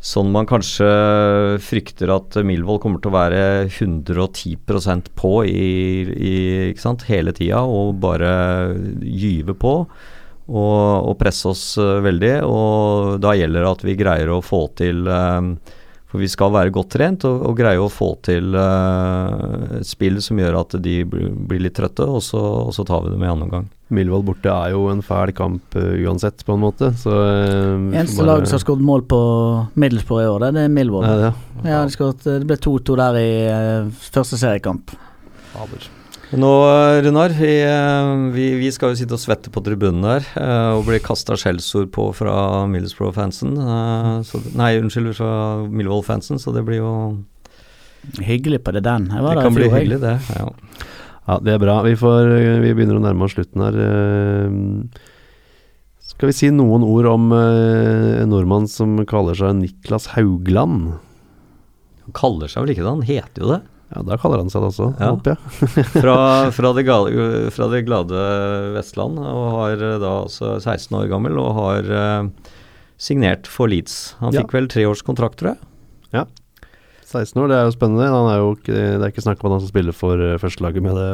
[0.00, 0.86] Sånn man kanskje
[1.60, 5.72] frykter at Milvold kommer til å være 110% på i,
[6.08, 6.36] i,
[6.70, 7.04] ikke sant?
[7.10, 8.30] hele tida og bare
[9.04, 9.74] gyve på.
[10.48, 12.32] Og, og presse oss eh, veldig.
[12.48, 15.76] Og da gjelder det at vi greier å få til eh,
[16.08, 20.40] For vi skal være godt trent og, og greie å få til et spill som
[20.40, 23.34] gjør at de blir litt trøtte, og så, og så tar vi det med i
[23.34, 23.68] annen omgang.
[23.90, 26.92] Millwall borte er jo en fæl kamp eh, uansett, på en måte.
[27.00, 29.20] Så eh, Eneste bare- lag som har skåret mål på
[29.74, 31.32] Middlesbrough i år, det, det er Milvold Ja, ja.
[31.64, 34.94] Ja, de skåret, det ble 2-2 der i eh, første seriekamp.
[35.54, 35.88] Fader.
[36.30, 36.48] Nå,
[37.02, 40.84] Runar, vi, eh, vi, vi skal jo sitte og svette på tribunen der eh, og
[40.86, 42.36] bli kasta skjellsord på fra
[42.70, 43.56] Middlesbrough-fansen.
[43.58, 45.32] eh, Nei, unnskyld, fra
[45.66, 46.94] Milvold-fansen, så det blir jo
[48.24, 49.10] Hyggelig på det den.
[49.12, 50.14] Det kan bli hyggelig, det.
[50.38, 50.46] Ja.
[51.30, 51.78] Ja, det er bra.
[51.86, 52.26] Vi, får,
[52.64, 53.76] vi begynner å nærme oss slutten her.
[53.86, 54.54] Eh,
[56.10, 60.96] Skal vi si noen ord om eh, en nordmann som kaller seg Niklas Haugland?
[62.08, 63.60] Han kaller seg vel ikke det, han heter jo det.
[63.90, 65.12] Ja, da kaller han seg det også, Ja.
[65.14, 65.84] håper jeg.
[66.02, 66.16] Fra,
[66.54, 68.20] fra, det gale, fra det glade
[68.76, 72.52] Vestland, og har eh, da altså 16 år gammel, og har eh,
[73.02, 74.16] signert for Leeds.
[74.20, 74.42] Han Ja.
[74.44, 76.26] fikk vel treårskontrakt, tror jeg.
[77.10, 78.12] 16 år, det er jo spennende.
[78.12, 80.84] Han er jo det er ikke snakk om at han skal spille for uh, førstelaget
[80.84, 81.10] med det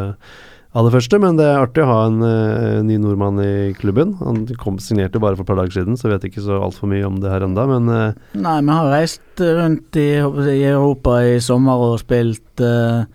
[0.76, 4.10] aller første, men det er artig å ha en eh, ny nordmann i klubben.
[4.20, 6.90] Han kom, signerte bare for et par dager siden, så jeg vet ikke så altfor
[6.90, 10.10] mye om det her enda, men eh, Nei, vi har reist rundt i,
[10.52, 13.08] i Europa i sommer og spilt uh,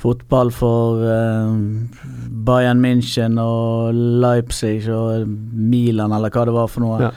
[0.00, 1.56] fotball for eh,
[2.46, 7.08] Bayern München og Leipzig og Milan, eller hva det var for noe.
[7.08, 7.12] Ja.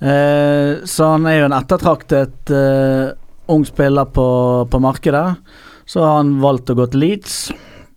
[0.00, 3.10] Eh, så han er jo en ettertraktet eh,
[3.50, 4.26] ung spiller på,
[4.70, 5.26] på markedet.
[5.88, 7.36] Så har han valgt å gå til Leeds.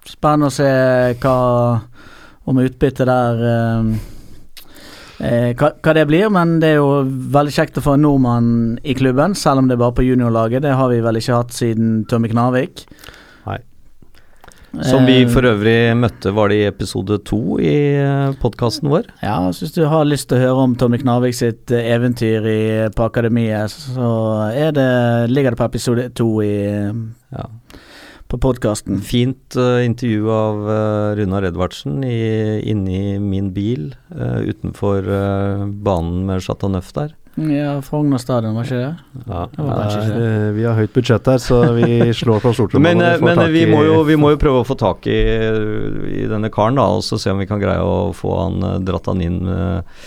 [0.10, 0.70] Spennende å se
[1.22, 1.38] hva
[2.50, 3.92] om utbyttet der eh,
[5.24, 7.04] eh, hva, hva det blir, men det er jo
[7.36, 8.50] veldig kjekt å få en nordmann
[8.84, 10.66] i klubben, selv om det er bare på juniorlaget.
[10.66, 12.84] Det har vi vel ikke hatt siden Tommy Knarvik.
[14.82, 17.94] Som vi Eh, for øvrig møtte, var det i episode to i
[18.42, 19.06] podkasten vår.
[19.22, 22.62] Ja, hvis du har lyst til å høre om Tommy Knarvik sitt eh, eventyr i,
[22.96, 24.90] på akademiet, så er det,
[25.30, 26.56] ligger det på episode to i,
[27.34, 27.46] Ja.
[28.28, 28.98] på podkasten.
[29.06, 36.26] Fint uh, intervju av uh, Runar Edvardsen i, inni min bil uh, utenfor uh, banen
[36.26, 37.14] med Chateau Neuf der.
[37.36, 38.96] Ja, Frogner stadion, var ikke det?
[39.26, 40.52] ja, Det var ikke det.
[40.54, 41.88] vi har høyt budsjett her, så vi
[42.22, 42.92] slår på stortromma.
[42.92, 45.18] Men, eh, men vi, må jo, vi må jo prøve å få tak i,
[46.14, 48.78] i denne karen, da, og så se om vi kan greie å få han eh,
[48.86, 50.04] dratt han inn eh,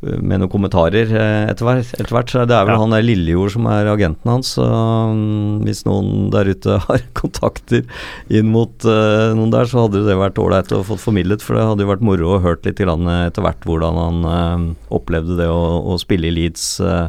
[0.00, 2.30] med noen kommentarer eh, etter hvert.
[2.30, 2.80] Så Det er vel Ja.
[2.84, 4.52] han der Lillejord som er agenten hans.
[4.54, 7.82] Så mm, hvis noen der ute har kontakter
[8.30, 11.42] inn mot eh, noen der, så hadde det vært ålreit å få formidlet.
[11.42, 15.36] For det hadde jo vært moro å hørt litt etter hvert hvordan han eh, opplevde
[15.40, 15.62] det å,
[15.94, 16.78] å spille i Leeds.
[16.80, 17.08] eh,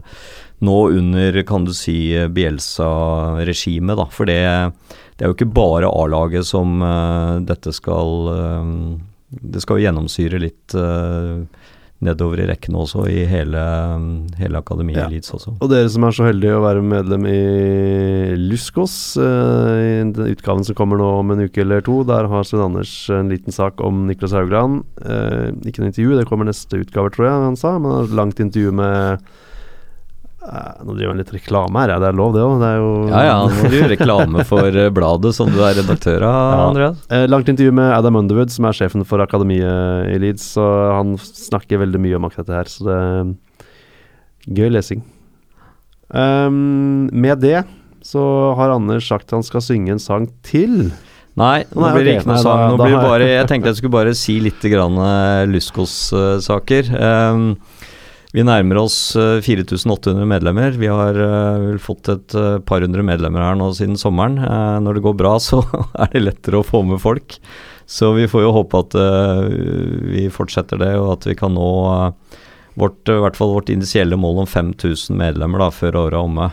[0.60, 4.06] nå under, kan du si, Bielsa-regimet, da.
[4.12, 4.40] For det,
[5.16, 8.74] det er jo ikke bare A-laget som eh, dette skal eh,
[9.30, 11.46] Det skal jo gjennomsyre litt eh,
[12.06, 13.62] nedover i rekkene også, i hele,
[14.40, 15.08] hele akademiet Ja.
[15.12, 15.56] Leeds også.
[15.60, 17.40] Og dere som er så heldige å være medlem i
[18.40, 22.48] Luskos, eh, i den utgaven som kommer nå om en uke eller to, der har
[22.48, 24.86] Svein Anders en liten sak om Niklas Haugland.
[25.04, 28.40] Eh, ikke noe intervju, det kommer neste utgave, tror jeg han sa, men et langt
[28.40, 29.20] intervju med
[30.40, 32.62] Nå driver han litt reklame her, det er lov det òg?
[33.12, 36.62] Ja ja, nå du gjøre reklame for eh, bladet som du er redaktør av, Ja.
[36.70, 37.02] Andreas.
[37.12, 40.64] Eh, langt intervju med Adam Underwood, som er sjefen for akademiet i Leeds, så
[40.96, 43.34] han snakker veldig mye om akkurat det her, så det er
[44.62, 45.04] gøy lesing.
[46.10, 47.60] Um, med det
[48.02, 50.88] så har Anders sagt han skal synge en sang til.
[51.38, 52.64] Nei, nå Nei, blir det ikke noe sang.
[52.72, 56.90] Nå blir det bare, jeg- jeg tenkte jeg skulle bare si litt eh, Luskos-saker.
[56.96, 57.58] Ehm,
[58.34, 60.76] vi nærmer oss eh, 4800 medlemmer.
[60.78, 64.38] Vi har eh, vel fått et eh, par hundre medlemmer her nå siden sommeren.
[64.38, 65.64] Eh, når det går bra, så
[65.98, 67.40] er det lettere å få med folk.
[67.90, 69.44] Så vi får jo håpe at eh,
[70.14, 72.40] vi fortsetter det, og at vi kan nå eh,
[72.80, 76.52] vårt, i hvert fall vårt initielle mål om 5000 medlemmer da, før året er omme.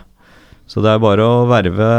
[0.67, 1.91] Så det er bare å verve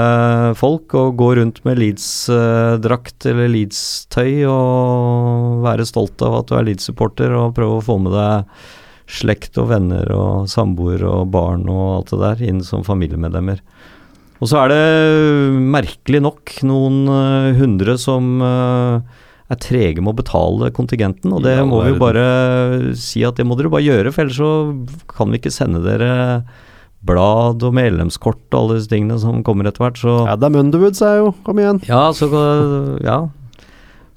[0.59, 6.67] folk og gå rundt med Leeds-drakt eller Leeds-tøy og være stolt av at du er
[6.67, 8.59] Leeds-supporter og prøve å få med deg
[9.07, 13.61] slekt og venner og samboer og barn og alt det der inn som familiemedlemmer.
[14.37, 20.19] Og så er det merkelig nok noen eh, hundre som eh, er trege med å
[20.19, 22.27] betale kontingenten, og det Ja, må vi jo bare
[22.99, 24.51] si at det må dere bare gjøre, for ellers så
[25.09, 26.43] kan vi ikke sende dere
[27.07, 29.99] blad og medlemskort og alle disse tingene som kommer etter hvert.
[30.01, 31.33] Så Adam Underwood, sa jeg jo.
[31.47, 31.79] Kom igjen.
[31.87, 32.27] ja, så,
[33.05, 33.19] ja.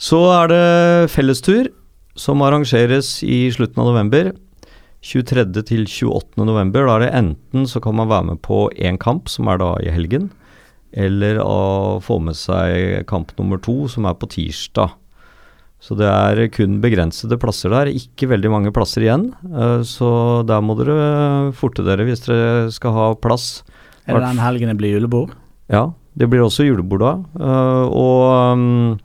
[0.01, 0.65] så er det
[1.15, 1.71] fellestur
[2.19, 4.33] som arrangeres i slutten av november.
[5.03, 5.63] 23.
[5.65, 6.45] til 28.
[6.45, 6.87] november.
[6.87, 9.75] Da er det enten så kan man være med på én kamp, som er da
[9.81, 10.31] i helgen,
[10.93, 14.93] eller å få med seg kamp nummer to, som er på tirsdag.
[15.81, 19.31] Så det er kun begrensede plasser der, ikke veldig mange plasser igjen.
[19.49, 23.63] eh, Så der må dere forte dere hvis dere skal ha plass.
[24.07, 25.33] Er det den helgen det blir julebord?
[25.73, 25.87] Ja,
[26.19, 27.13] det blir også julebord da.
[27.41, 28.99] øh, og, um,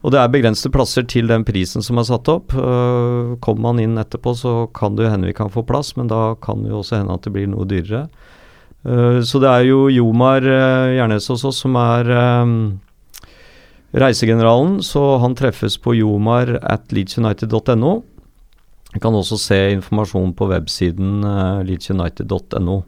[0.00, 2.54] og det er begrensede plasser til den prisen som er satt opp.
[2.56, 6.08] Uh, kommer man inn etterpå, så kan det jo hende vi kan få plass, men
[6.08, 8.06] da kan det jo også hende at det blir noe dyrere.
[8.80, 12.54] Uh, så det er jo Jomar uh, Gjernes oss som er um,
[13.92, 17.90] Reisegeneralen, så han treffes på jomar at leedsunited.no.
[19.02, 22.78] Kan også se informasjon på websiden uh, leedsunited.no.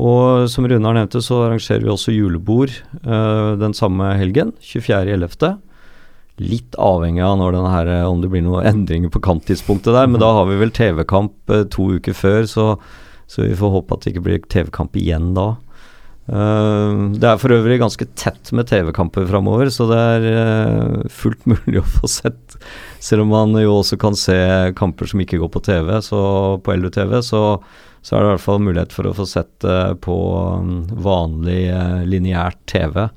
[0.00, 5.56] Og som Runar nevnte, så arrangerer vi også julebord den samme helgen, 24.11.
[6.40, 10.22] Litt avhengig av når denne her, om det blir noen endringer på kamptidspunktet der, men
[10.22, 12.68] da har vi vel TV-kamp eh, to uker før, så,
[13.28, 15.50] så, vi får håpe at det ikke blir TV-kamp igjen da.
[16.32, 21.44] Eh, det er for øvrig ganske tett med TV-kamper framover, så det er eh, fullt
[21.52, 22.56] mulig å få sett.
[23.04, 24.40] Selv om man jo også kan se
[24.80, 26.22] kamper som ikke går på TV, så
[26.64, 27.44] på LUTV, så
[28.00, 30.14] så er det i hvert fall mulighet for å få sett det på
[30.56, 31.66] um, vanlig
[32.08, 33.10] lineært TV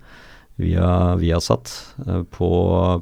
[0.61, 1.71] via Viasat
[2.07, 2.49] uh, på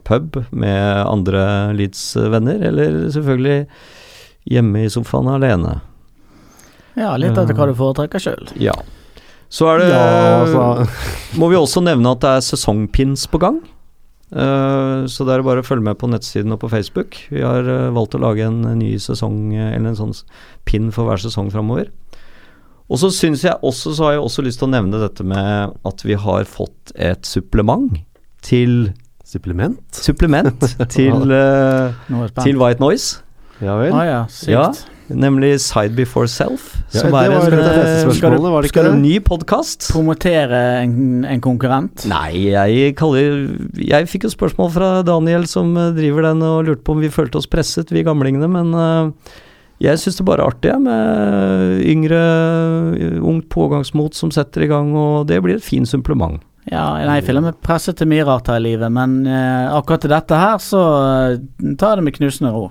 [0.07, 1.43] pub med andre
[1.77, 3.65] Leeds-venner, eller selvfølgelig
[4.51, 5.79] hjemme i sofaen alene.
[6.97, 8.49] Ja, litt etter hva du foretrekker sjøl.
[8.59, 8.75] Ja.
[9.51, 10.87] Så er det Ja, altså.
[11.39, 13.61] Må vi også nevne at det er sesongpins på gang.
[14.31, 17.19] Uh, så det er bare å følge med på nettsiden og på Facebook.
[17.31, 20.15] Vi har uh, valgt å lage en, ny sesong, eller en sånn
[20.67, 21.91] pin for hver sesong framover.
[22.91, 25.77] Og så syns jeg også, så har jeg også lyst til å nevne dette med
[25.87, 27.93] at vi har fått et supplement
[28.43, 28.91] til
[29.31, 29.77] Supplement?
[29.95, 30.59] Supplement
[30.91, 32.41] til, spent.
[32.43, 33.21] til White Noise.
[33.63, 33.93] Ja vel.
[33.95, 34.49] Ah, ja, sykt.
[34.51, 34.65] Ja,
[35.07, 36.73] nemlig Side Before Self.
[36.91, 39.87] Ja, som er var en, skal eh, spørsmålene, var det skal du- ny podkast.
[39.93, 42.03] Promotere en, en konkurrent.
[42.11, 46.83] Nei, jeg kaller Jeg fikk jo spørsmål fra Daniel som eh, driver den og lurte
[46.83, 49.31] på om vi følte oss presset, vi gamlingene, men eh,
[49.81, 52.21] jeg syns det bare er artig med yngre,
[52.97, 56.41] eh, ungt pågangsmot som setter i gang, og det blir et fint supplement.
[56.69, 60.03] Ja, nei, jeg føler meg presset til mye rart her i livet, men eh, akkurat
[60.03, 62.67] til dette her, så uh, tar jeg det med knusende ro.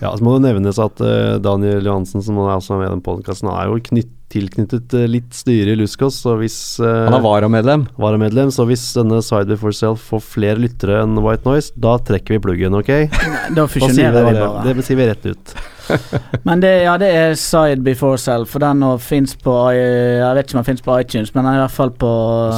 [0.00, 3.02] Ja, så må det nevnes at uh, Daniel Johansen, som er også med i den
[3.04, 7.24] podkasten, er jo knytt, tilknyttet uh, litt styre i Luskos, så hvis uh, Han er
[7.24, 7.88] varamedlem.
[7.98, 12.36] varamedlem, så hvis denne Side Before Self får flere lyttere enn White Noise, da trekker
[12.36, 12.92] vi pluggen, ok?
[13.58, 14.74] Da fusjonerer vi bare.
[14.74, 15.54] det sier vi rett ut.
[16.46, 20.54] Men det, ja, det er Side Before Self, for den fins på Jeg vet ikke
[20.54, 22.10] om den fins på iTunes, men den er i hvert fall på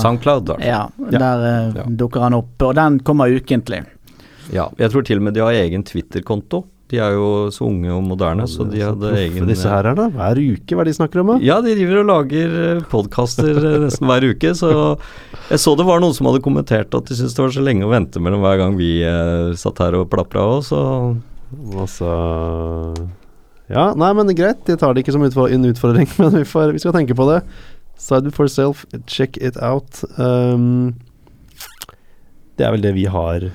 [0.02, 0.58] Soundcloud, da.
[0.60, 1.18] Ja, Ja.
[1.22, 1.46] der
[1.78, 1.86] Ja.
[1.88, 2.52] dukker han opp.
[2.68, 3.80] Og den kommer ukentlig.
[4.52, 6.64] Ja, jeg tror til og med de har egen Twitter-konto.
[6.92, 9.96] De er jo så unge og moderne, så de hadde proffe egen Disse her er
[9.96, 11.36] da, hver uke, hva er de snakker om da?
[11.40, 14.72] Ja, de driver og lager podkaster nesten hver uke, så
[15.48, 17.88] jeg så det var noen som hadde kommentert at de syntes det var så lenge
[17.88, 20.82] å vente mellom hver gang vi eh, satt her og plapra òg, så
[21.52, 22.08] Altså
[23.72, 24.64] Ja, nei, men greit.
[24.68, 27.40] Jeg tar det ikke som en utfordring, men vi, får, vi skal tenke på det.
[28.00, 30.02] Side before self, check it out.
[30.18, 30.94] Um,
[32.58, 33.48] det er vel det vi har.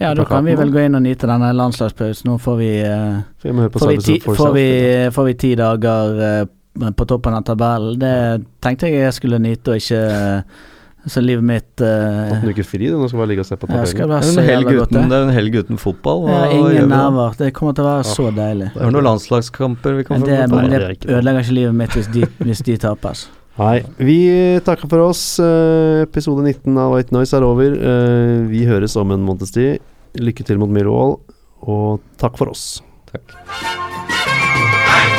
[0.00, 2.28] Ja, da kan vi vel gå inn og nyte denne landslagspausen.
[2.28, 4.68] Nå får vi, uh, høre på får vi, ti, får vi,
[5.12, 7.96] får vi ti dager uh, på toppen av tabellen.
[8.00, 8.16] Det
[8.64, 10.64] tenkte jeg jeg skulle nyte, og ikke uh,
[11.06, 12.96] Så livet mitt Åtte uker fri, du.
[12.98, 14.10] Nå skal vi bare ligge og se på tabellen.
[14.10, 15.04] det er en helg uten, det.
[15.12, 16.24] det er en helg uten fotball.
[16.26, 17.38] Hva Ja, ingen nerver.
[17.38, 18.72] Det kommer til å være så deilig.
[18.74, 21.06] Det er noen landslagskamper vi kan få det det er det.
[21.06, 23.28] ødelegger ikke livet mitt hvis de, hvis de tapes.
[23.56, 24.16] Nei, vi
[24.64, 25.38] takker for oss.
[25.40, 27.72] Eh, episode 19 av White Noise er over.
[27.72, 29.80] Eh, vi høres om en måneds tid.
[30.20, 31.16] Lykke til mot Millwall,
[31.64, 32.82] og takk for oss.
[33.16, 33.22] And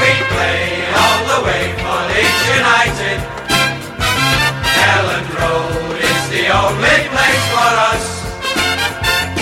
[0.01, 3.19] we play all the way for Leeds United.
[4.85, 8.05] Ellen Road is the only place for us.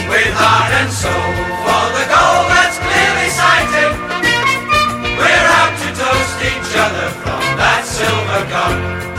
[0.07, 1.31] With heart and soul
[1.67, 3.91] for the goal that's clearly sighted.
[5.19, 7.44] We're out to toast each other from
[7.95, 9.14] silver cup.